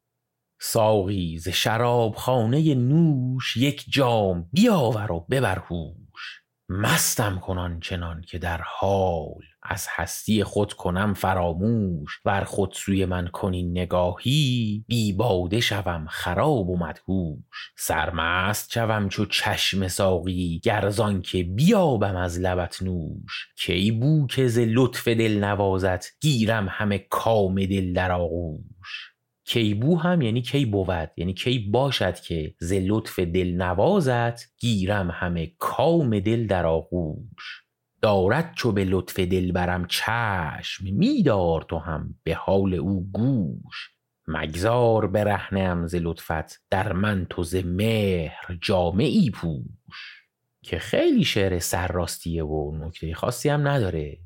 [0.61, 6.43] ساقی ز شراب خانه نوش یک جام بیاور و ببر هوش.
[6.69, 13.29] مستم کنان چنان که در حال از هستی خود کنم فراموش ور خود سوی من
[13.29, 17.73] کنی نگاهی بی باده شوم خراب و مدهوش.
[17.77, 23.49] سرمست شوم چو چشم ساقی گرزان که بیابم از لبت نوش.
[23.59, 29.13] کی بو که ز لطف دل نوازت گیرم همه کام دل در آغوش.
[29.45, 35.53] کیبو هم یعنی کی بود یعنی کی باشد که ز لطف دل نوازت گیرم همه
[35.59, 37.62] کام دل در آغوش.
[38.03, 43.91] دارد چو به لطف دل برم چشم میدار تو هم به حال او گوش.
[44.29, 50.23] مگذار برهنم ز لطفت در من تو ز مهر جامعی پوش.
[50.63, 54.19] که خیلی شعر سرراستیه و نکته خاصی هم نداره.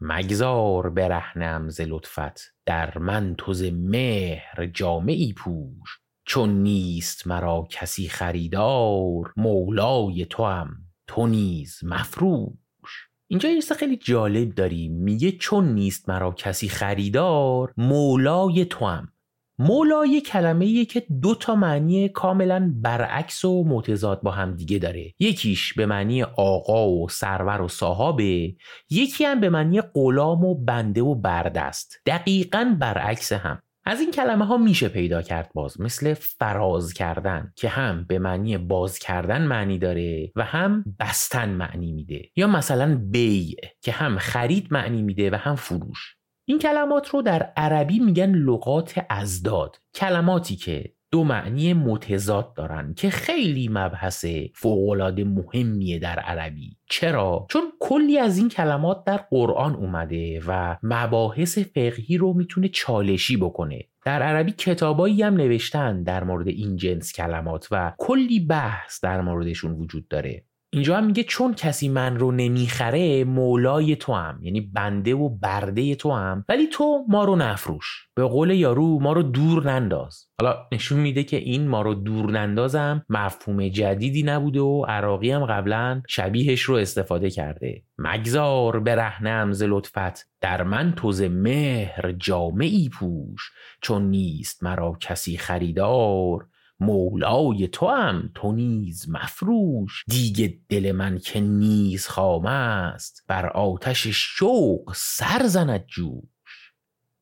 [0.00, 5.98] مگذار برهنم ز لطفت در من تو ز مهر جامعی پوش.
[6.24, 12.61] چون نیست مرا کسی خریدار مولای تو هم تو نیز مفروش.
[13.32, 19.12] اینجا یه خیلی جالب داریم میگه چون نیست مرا کسی خریدار مولای تو هم
[19.58, 24.78] مولا یه کلمه ایه که دو تا معنی کاملا برعکس و متضاد با هم دیگه
[24.78, 25.14] داره.
[25.18, 28.54] یکیش به معنی آقا و سرور و صاحبه
[28.90, 32.00] یکی هم به معنی غلام و بنده و بردست.
[32.06, 33.62] دقیقا برعکس هم.
[33.84, 38.58] از این کلمه ها میشه پیدا کرد باز مثل فراز کردن که هم به معنی
[38.58, 44.68] باز کردن معنی داره و هم بستن معنی میده یا مثلا بیع که هم خرید
[44.70, 46.16] معنی میده و هم فروش.
[46.48, 53.10] این کلمات رو در عربی میگن لغات ازداد کلماتی که دو معنی متضاد دارن که
[53.10, 56.76] خیلی مبحث فوقالعاده مهمیه در عربی.
[56.90, 63.36] چرا؟ چون کلی از این کلمات در قرآن اومده و مباحث فقهی رو می‌تونه چالشی
[63.36, 63.80] بکنه.
[64.04, 69.72] در عربی کتابایی هم نوشتن در مورد این جنس کلمات و کلی بحث در موردشون
[69.72, 70.44] وجود داره.
[70.74, 75.94] اینجا هم میگه چون کسی من رو نمی‌خره مولای تو هم یعنی بنده و برده
[75.94, 78.08] تو هم ولی تو ما رو نفروش.
[78.14, 80.26] به قول یارو ما رو دور ننداز.
[80.40, 85.46] حالا نشون میده که این ما رو دور نندازم مفهوم جدیدی نبوده و عراقی هم
[85.46, 87.82] قبلا شبیهش رو استفاده کرده.
[87.98, 93.50] مگذار برهنم ز لطفت در من توز مهر جامعی پوش.
[93.82, 96.48] چون نیست مرا کسی خریدار
[96.82, 100.04] مولای تو هم تو نیز مفروش.
[100.08, 106.20] دیگه دل من که نیز خام است بر آتش شوق سر زند جو.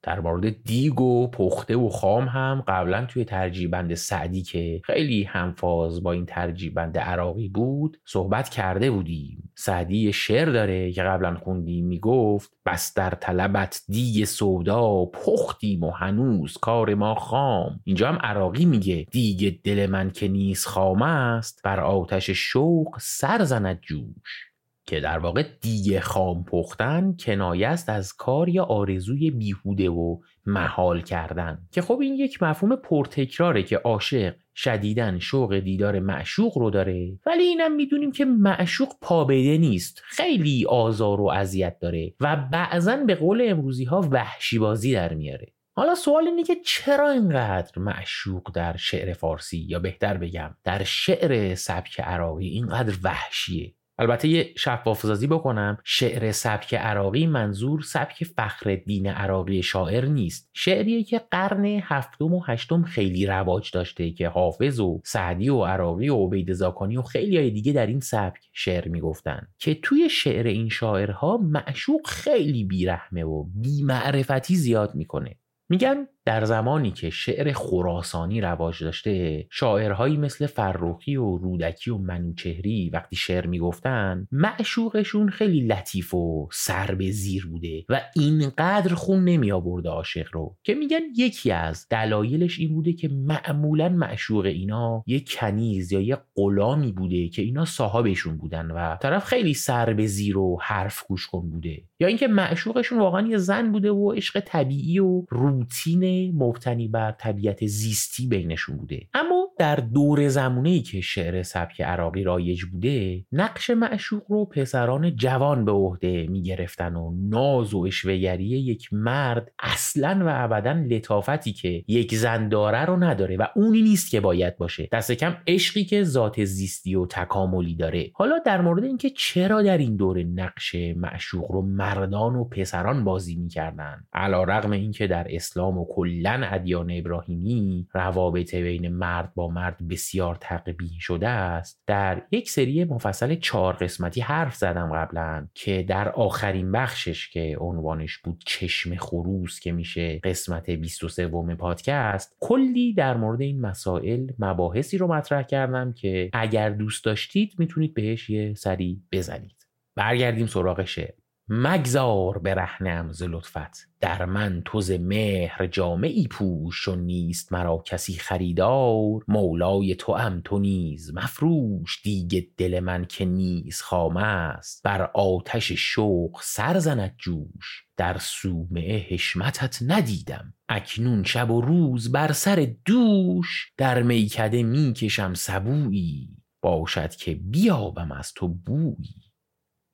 [0.02, 6.02] در مورد دیگ و پخته و خام هم قبلا توی ترجیبند سعدی که خیلی همفاز
[6.02, 9.50] با این ترجیبند عراقی بود صحبت کرده بودیم.
[9.56, 16.58] سعدی شعر داره که قبلا خوندیم می‌گفت بس در طلبت دیگ سودا پختیم و هنوز
[16.58, 17.80] کار ما خام.
[17.84, 23.44] اینجا هم عراقی میگه دیگ دل من که نیست خام است بر آتش شوق سر
[23.44, 24.49] زند جوش.
[24.90, 31.00] که در واقع دیگه خام پختن کنایه است از کار یا آرزوی بیهوده و محال
[31.00, 31.58] کردن.
[31.72, 37.42] که خب این یک مفهوم پرتکراره که عاشق شدیدن شوق دیدار معشوق رو داره ولی
[37.42, 43.46] اینم می‌دونیم که معشوق پابده نیست خیلی آزار و اذیت داره و بعضا به قول
[43.48, 45.52] امروزی ها وحشی بازی در میاره.
[45.76, 51.54] حالا سوال اینه که چرا اینقدر معشوق در شعر فارسی یا بهتر بگم در شعر
[51.54, 55.78] سبک عراقی اینقدر وحشیه؟ البته یه شفاف بکنم.
[55.84, 60.50] شعر سبک عراقی منظور سبک فخر دین عراقی شاعر نیست.
[60.54, 66.08] شعریه که قرن هفتم و هشتم خیلی رواج داشته که حافظ و سعدی و عراقی
[66.08, 69.46] و عبید زاکانی و خیلی های دیگه در این سبک شعر می‌گفتن.
[69.58, 75.36] که توی شعر این شاعرها معشوق خیلی بیرحمه و بیمعرفتی زیاد می‌کنه.
[75.68, 82.90] میگن در زمانی که شعر خراسانی رواج داشته شاعرهایی مثل فرخی و رودکی و منوچهری
[82.92, 89.52] وقتی شعر می‌گفتن معشوقشون خیلی لطیف و سر به زیر بوده و اینقدر خون نمی
[89.52, 95.24] آورده عاشق رو که میگن یکی از دلایلش این بوده که معمولا معشوق اینا یه
[95.26, 100.38] کنیز یا یه غلامی بوده که اینا صاحبشون بودن و طرف خیلی سر به زیر
[100.38, 101.82] و حرف گوش کن بوده.
[102.00, 107.66] یا اینکه معشوقشون واقعا یه زن بوده و عشق طبیعی و روتین مبتنی بر طبیعت
[107.66, 109.08] زیستی بینشون بوده.
[109.14, 115.16] اما در دور زمونه ای که شعر سبک عراقی رایج بوده نقش معشوق رو پسران
[115.16, 121.84] جوان به عهده می‌گرفتن و ناز و اشوهگری یک مرد اصلا و ابدا لطافتی که
[121.88, 124.88] یک زن داره رو نداره و اونی نیست که باید باشه.
[124.92, 128.10] دست کم عشقی که ذات زیستی و تکاملی داره.
[128.14, 133.36] حالا در مورد اینکه چرا در این دوره نقش معشوق رو مردان و پسران بازی
[133.36, 134.04] می‌کردن.
[134.12, 140.38] علا رغم اینکه در اسلام و کلا ادیان ابراهیمی روابط بین مرد با مرد بسیار
[140.40, 146.72] تقبیح شده است در یک سری مفصل چهار قسمتی حرف زدم قبلا که در آخرین
[146.72, 151.28] بخشش که عنوانش بود چشم خروس که میشه قسمت 23
[151.58, 157.94] پادکست کلی در مورد این مسائل مباحثی رو مطرح کردم که اگر دوست داشتید می‌تونید
[157.94, 159.66] بهش یه سری بزنید.
[159.96, 161.19] برگردیم سراغ شعر.
[161.52, 163.88] مگذار برهنم ز لطفت.
[164.00, 169.24] در من تو مهر جامعی پوش چون نیست مرا کسی خریدار.
[169.28, 172.02] مولای توام تو نیز مفروش.
[172.02, 174.82] دیگ دل من که نیز خام است.
[174.84, 177.84] بر آتش شوق سر زند جوش.
[177.96, 180.54] در صومعه حشمتت ندیدم.
[180.68, 183.72] اکنون شب و روز بر سر دوش.
[183.76, 186.28] در میکده می‌کشم سبویی.
[186.62, 189.29] باشد که بیابم از تو بویی.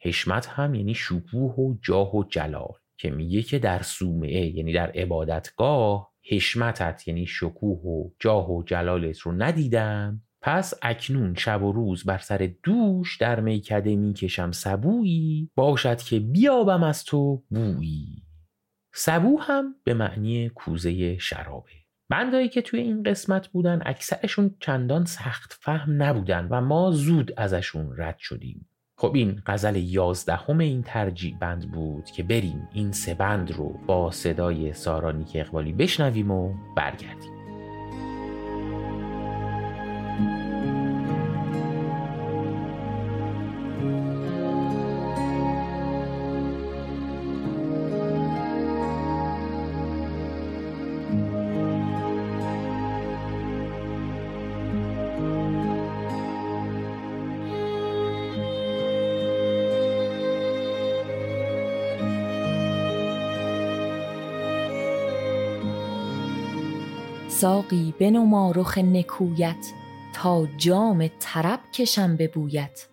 [0.06, 4.90] حشمت هم یعنی شکوه و جاه و جلال که میگه که در صومعه یعنی در
[4.90, 10.22] عبادتگاه حشمتت یعنی شکوه و جاه و جلالت رو ندیدم.
[10.40, 14.50] پس اکنون شب و روز بر سر دوش در میکده می‌کشم.
[14.50, 18.22] سبویی؟ باشد که بیابم از تو بویی.
[18.94, 21.70] سبو هم به معنی کوزه شرابه.
[22.10, 27.94] بندایی که توی این قسمت بودن اکثرشون چندان سخت فهم نبودن و ما زود ازشون
[27.96, 28.68] رد شدیم.
[28.98, 34.10] خب این غزل یازدهم این ترجیع بند بود که بریم این سه بند رو با
[34.10, 37.35] صدای سارانیک اقبالی بشنویم و برگردیم.
[67.40, 69.72] ساقی بنما رخ نکویت
[70.14, 72.88] تا جام طرب کشم به بویت.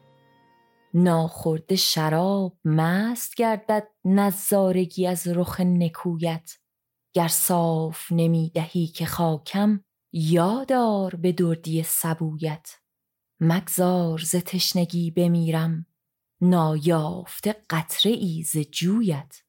[0.94, 6.58] ناخورده شراب مست گردد نظارگی از رخ نکویت.
[7.14, 9.84] گر صاف نمی دهی که خاکم
[10.14, 12.76] یادار به دردی سبویت.
[13.40, 15.86] مگذار ز تشنگی بمیرم
[16.42, 19.44] نایافته قطره ای ز جویت.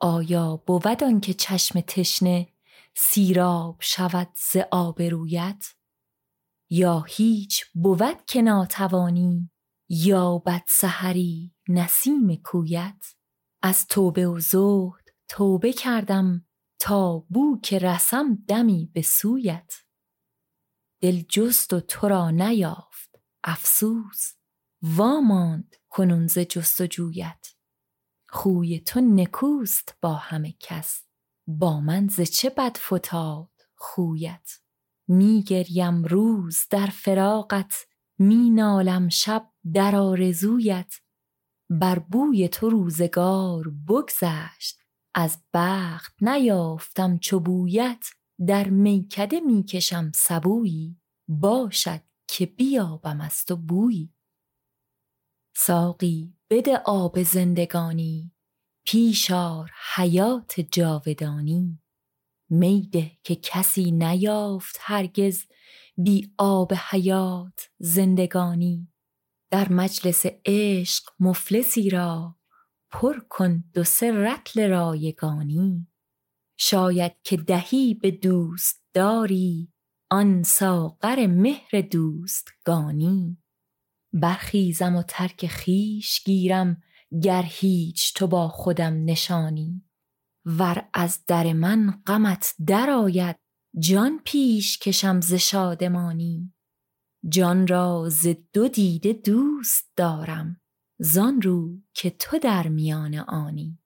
[0.00, 2.51] آیا بود آنکه چشم تشنه
[2.96, 5.64] سیراب شود ز آبرویت
[6.70, 9.50] یا هیچ بود که ناتوانی
[9.88, 13.06] یابد سحری نسیم کویت؟
[13.62, 16.46] از توبه و زهد توبه کردم
[16.80, 19.74] تا بو که رسم دمی به سویت.
[21.00, 24.34] دل جست و تو را نیافت افسوس
[24.82, 27.46] واماند کنون ز جست و جویت.
[28.28, 31.04] خوی تو نکوست با همه کس.
[31.46, 34.50] با من ز چه بد فتاد خویت؟
[35.08, 37.74] می گریم روز در فراقت
[38.18, 40.94] می نالم شب در آرزویت.
[41.70, 44.78] بر بوی تو روزگار بگذشت
[45.14, 48.06] از بخت نیافتم چو بویت.
[48.46, 54.14] در میکده می کشم سبویی باشد که بیابم از تو بویی.
[55.56, 58.31] ساقی بده آب زندگانی.
[58.86, 61.82] پیشار حیات جاودانی.
[62.50, 65.44] میده که کسی نیافت هرگز
[65.96, 68.92] بی آب حیات زندگانی.
[69.50, 72.36] در مجلس عشق مفلسی را
[72.90, 75.86] پر کن دو سه رطل رایگانی.
[76.58, 79.72] شاید که دهی به دوست داری
[80.10, 83.38] آن ساغر مهر دوستگانی.
[84.12, 86.82] برخیزم و ترک خویش گیرم
[87.20, 89.84] گر هیچ تو با خودم نشانی.
[90.44, 93.36] ور از در من غمت درآید
[93.78, 96.54] جان پیش کشم ز شادمانی.
[97.28, 100.60] جان را ز دو دیده دوست دارم
[101.00, 103.78] زان رو که تو در میان آنی.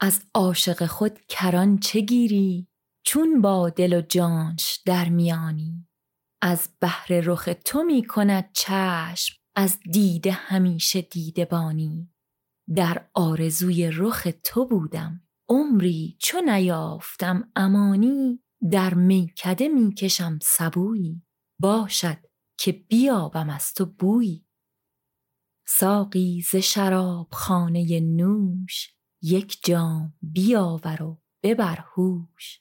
[0.00, 2.68] از عاشق خود کران چه گیری
[3.06, 5.88] چون با دل و جانش در میانی.
[6.42, 12.13] از بهر رخ تو می کند چشم از دیده همیشه دیده بانی
[12.74, 15.20] در آرزوی رخ تو بودم.
[15.48, 18.40] عمری چو نیافتم امانی
[18.70, 21.22] در میکده می‌کشم سبویی.
[21.60, 22.16] باشد
[22.58, 24.46] که بیابم از تو بویی.
[25.66, 32.60] ساقی ز شراب خانه نوش یک جام بیاور و ببر هوش.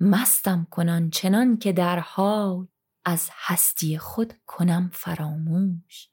[0.00, 2.68] مستم کن چنان که در حال
[3.04, 6.08] از هستی خود کنم فراموش.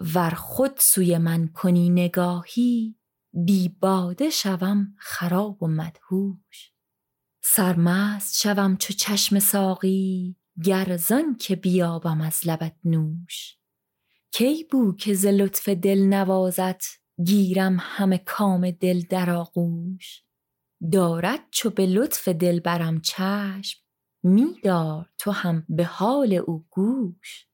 [0.00, 2.98] ور خود سوی من کنی نگاهی
[3.32, 6.72] بی باده شوم خراب و مدهوش.
[7.42, 13.56] سرمست شوم چو چشم ساقی گر زان که بیابم از لبت نوش.
[14.32, 16.84] کی بو که ز لطف دل نوازت
[17.24, 20.22] گیرم همه کام دل در آغوش.
[20.92, 23.80] دارد چو به لطف دلبرم چشم
[24.22, 27.47] می دار تو هم به حال او گوش.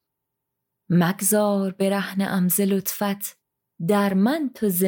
[0.89, 3.39] مگذار برهنه ام ز لطفت
[3.89, 4.85] در من تو ز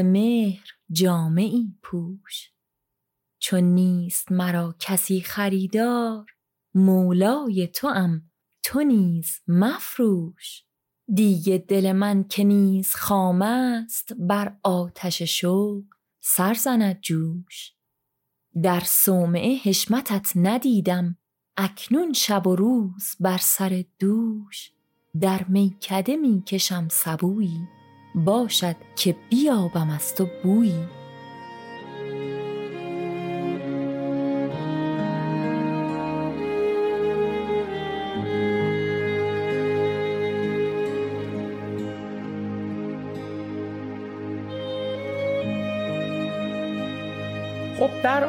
[0.92, 2.50] جامعی پوش.
[3.38, 6.26] چون نیست مرا کسی خریدار
[6.74, 8.30] مولای تو ام
[8.62, 10.64] تو نیز مفروش.
[11.14, 15.84] دیگه دل من که نیز خام است بر آتش شوق
[16.20, 17.72] سر زند جوش.
[18.62, 21.18] در صومعه حشمتت ندیدم
[21.56, 24.75] اکنون شب و روز بر سر دوش.
[25.20, 27.68] در میکده می کشم سبویی
[28.14, 30.84] باشد که بیابم از تو بویی.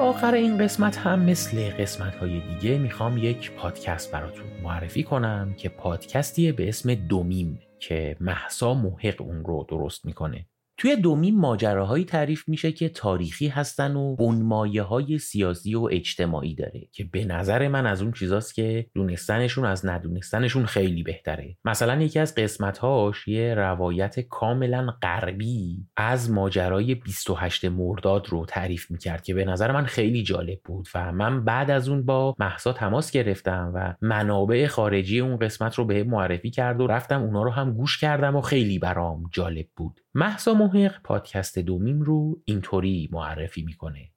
[0.07, 5.69] آخر این قسمت هم مثل قسمت های دیگه می‌خوام یک پادکست براتون معرفی کنم که
[5.69, 10.45] پادکستیه به اسم دومیم که محسا محق اون رو درست می‌کنه.
[10.79, 16.87] توی دومین ماجراهایی تعریف میشه که تاریخی هستن و بنمایه های سیاسی و اجتماعی داره
[16.91, 21.57] که به نظر من از اون چیزاست که دونستنشون از ندونستنشون خیلی بهتره.
[21.65, 29.23] مثلا یکی از قسمتهاش یه روایت کاملا غربی از ماجرای 28 مرداد رو تعریف می‌کرد
[29.23, 33.11] که به نظر من خیلی جالب بود و من بعد از اون با محسا تماس
[33.11, 37.73] گرفتم و منابع خارجی اون قسمت رو به معرفی کرد و رفتم اونا رو هم
[37.73, 39.99] گوش کردم و خیلی برام جالب بود.
[40.17, 44.11] محسا محق پادکست دومیم رو اینطوری معرفی می‌کنه.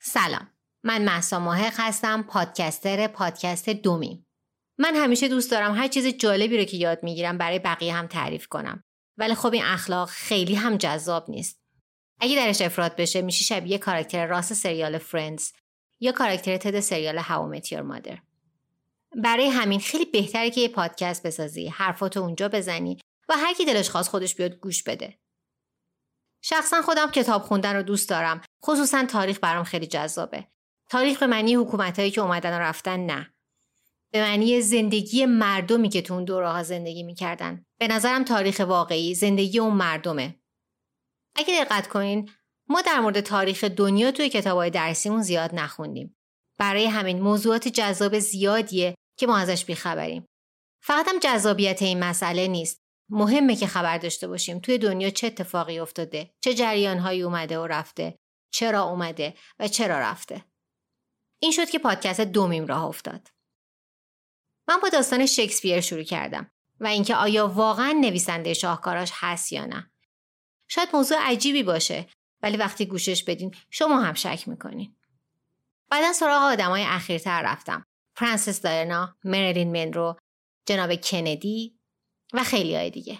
[0.00, 0.50] سلام.
[0.84, 4.26] من محسا محق هستم پادکستر پادکست دومیم.
[4.78, 8.46] من همیشه دوست دارم هر چیز جالبی رو که یاد می‌گیرم برای بقیه هم تعریف
[8.46, 8.84] کنم.
[9.18, 11.60] ولی خب این اخلاق خیلی هم جذاب نیست.
[12.20, 15.52] اگه درش افراد بشه میشه شبیه کاراکتر راس سریال فرندز
[16.00, 18.18] یا کاراکتر تد سریال هاو متیور مادر
[19.22, 22.98] برای همین خیلی بهتره که یه پادکست بسازی حرفاتو اونجا بزنی
[23.28, 25.18] و هر کی دلش خواست خودش بیاد گوش بده.
[26.42, 28.40] شخصا خودم کتاب خوندن رو دوست دارم.
[28.64, 30.46] خصوصا تاریخ برام خیلی جذابه.
[30.90, 33.34] تاریخ به معنی حکومتهایی که اومدن و رفتن نه.
[34.12, 37.64] به معنی زندگی مردمی که تو اون دوره زندگی می‌کردن.
[37.78, 40.40] به نظرم تاریخ واقعی زندگی اون مردمه.
[41.36, 42.30] اگه دقت کنین
[42.68, 46.16] ما در مورد تاریخ دنیا توی کتابهای درسیمون زیاد نخوندیم.
[46.58, 50.26] برای همین موضوعات جذاب زیادیه که ما ازش بیخبریم.
[50.82, 52.79] فقط هم جذابیت این مسئله نیست.
[53.10, 54.58] مهمه که خبر داشته باشیم.
[54.58, 58.18] توی دنیا چه اتفاقی افتاده؟ چه جریانهایی اومده و رفته؟
[58.52, 60.44] چرا اومده و چرا رفته؟
[61.42, 63.28] این شد که پادکست دومیم راه افتاد.
[64.68, 66.50] من با داستان شکسپیر شروع کردم
[66.80, 69.90] و اینکه آیا واقعا نویسنده شاهکاراش هست یا نه.
[70.68, 72.06] شاید موضوع عجیبی باشه
[72.42, 74.96] ولی وقتی گوشش بدین شما هم شک می‌کنین.
[75.90, 77.84] بعدا سراغ آدمای اخیرتر رفتم.
[78.16, 80.16] فرانسیس داینا مریلین منرو
[80.66, 81.79] جناب کندی
[82.32, 83.18] و خیلی های دیگه.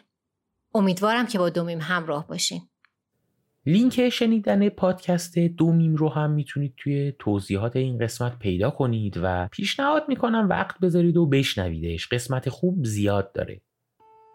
[0.74, 2.60] امیدوارم که با دومیم همراه باشین.
[3.66, 10.04] لینک شنیدن پادکست دومیم رو هم می‌تونید توی توضیحات این قسمت پیدا کنید و پیشنهاد
[10.08, 12.08] می‌کنم وقت بذارید و بشنویدش.
[12.08, 13.60] قسمت خوب زیاد داره.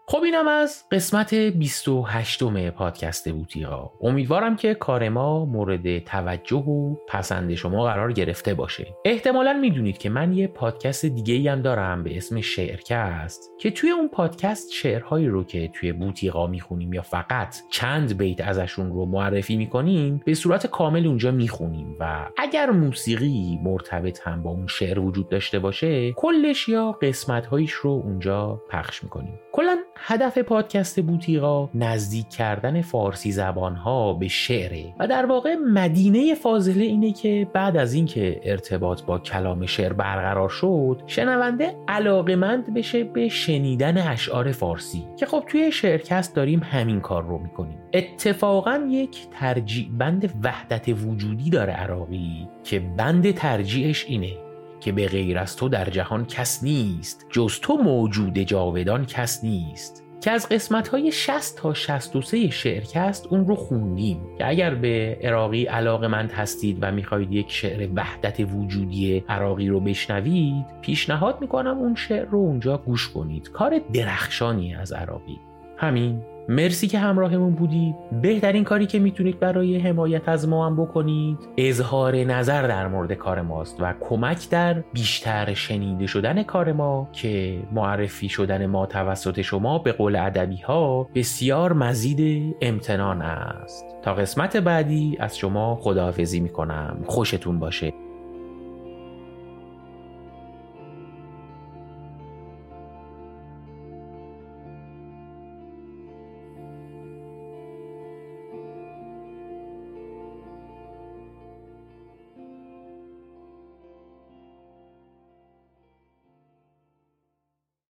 [0.08, 6.94] خب اینم از قسمت 28 م پادکست بوتیقا امیدوارم که کار ما مورد توجه و
[7.08, 8.86] پسند شما قرار گرفته باشه.
[9.04, 13.90] احتمالا می‌دونید که من یه پادکست دیگه ای هم دارم به اسم شعرکست که توی
[13.90, 19.56] اون پادکست شعرهایی رو که توی بوتیقا می‌خونیم یا فقط چند بیت ازشون رو معرفی
[19.56, 25.28] می‌کنیم به صورت کامل اونجا می‌خونیم و اگر موسیقی مرتبط هم با اون شعر وجود
[25.28, 29.38] داشته باشه کلش یا قسمتهایش رو اونجا پخش می‌کنیم.
[29.52, 36.84] کلا هدف پادکست بوتیقا نزدیک کردن فارسی زبانها به شعره و در واقع مدینه فاضله
[36.84, 43.28] اینه که بعد از اینکه ارتباط با کلام شعر برقرار شد شنونده علاقمند بشه به
[43.28, 45.04] شنیدن اشعار فارسی.
[45.16, 47.78] که خب توی شعرکست داریم همین کار رو می‌کنیم.
[47.92, 54.45] اتفاقا یک ترجیع بند وحدت وجودی داره عراقی که بند ترجیعش اینه.
[54.86, 60.04] که به غیر از تو در جهان کس نیست جز تو موجود جاودان کس نیست.
[60.20, 64.20] که از قسمت های 60 تا 63 شعرکست اون رو خوندیم.
[64.38, 69.80] که اگر به عراقی علاقه مند هستید و می‌خواهید یک شعر وحدت وجودی عراقی رو
[69.80, 73.50] بشنوید پیشنهاد می‌کنم اون شعر رو اونجا گوش کنید.
[73.50, 75.40] کار درخشانی از عراقی.
[75.76, 76.22] همین.
[76.48, 77.94] مرسی که همراهمون بودید.
[78.22, 83.40] بهترین کاری که می‌تونید برای حمایت از ما هم بکنید اظهار نظر در مورد کار
[83.42, 89.78] ماست و کمک در بیشتر شنیده شدن کار ما که معرفی شدن ما توسط شما
[89.78, 93.84] به قول ادبی ها بسیار مزید امتنان است.
[94.02, 97.04] تا قسمت بعدی از شما خداحافظی می‌کنم.
[97.06, 97.92] خوشتون باشه.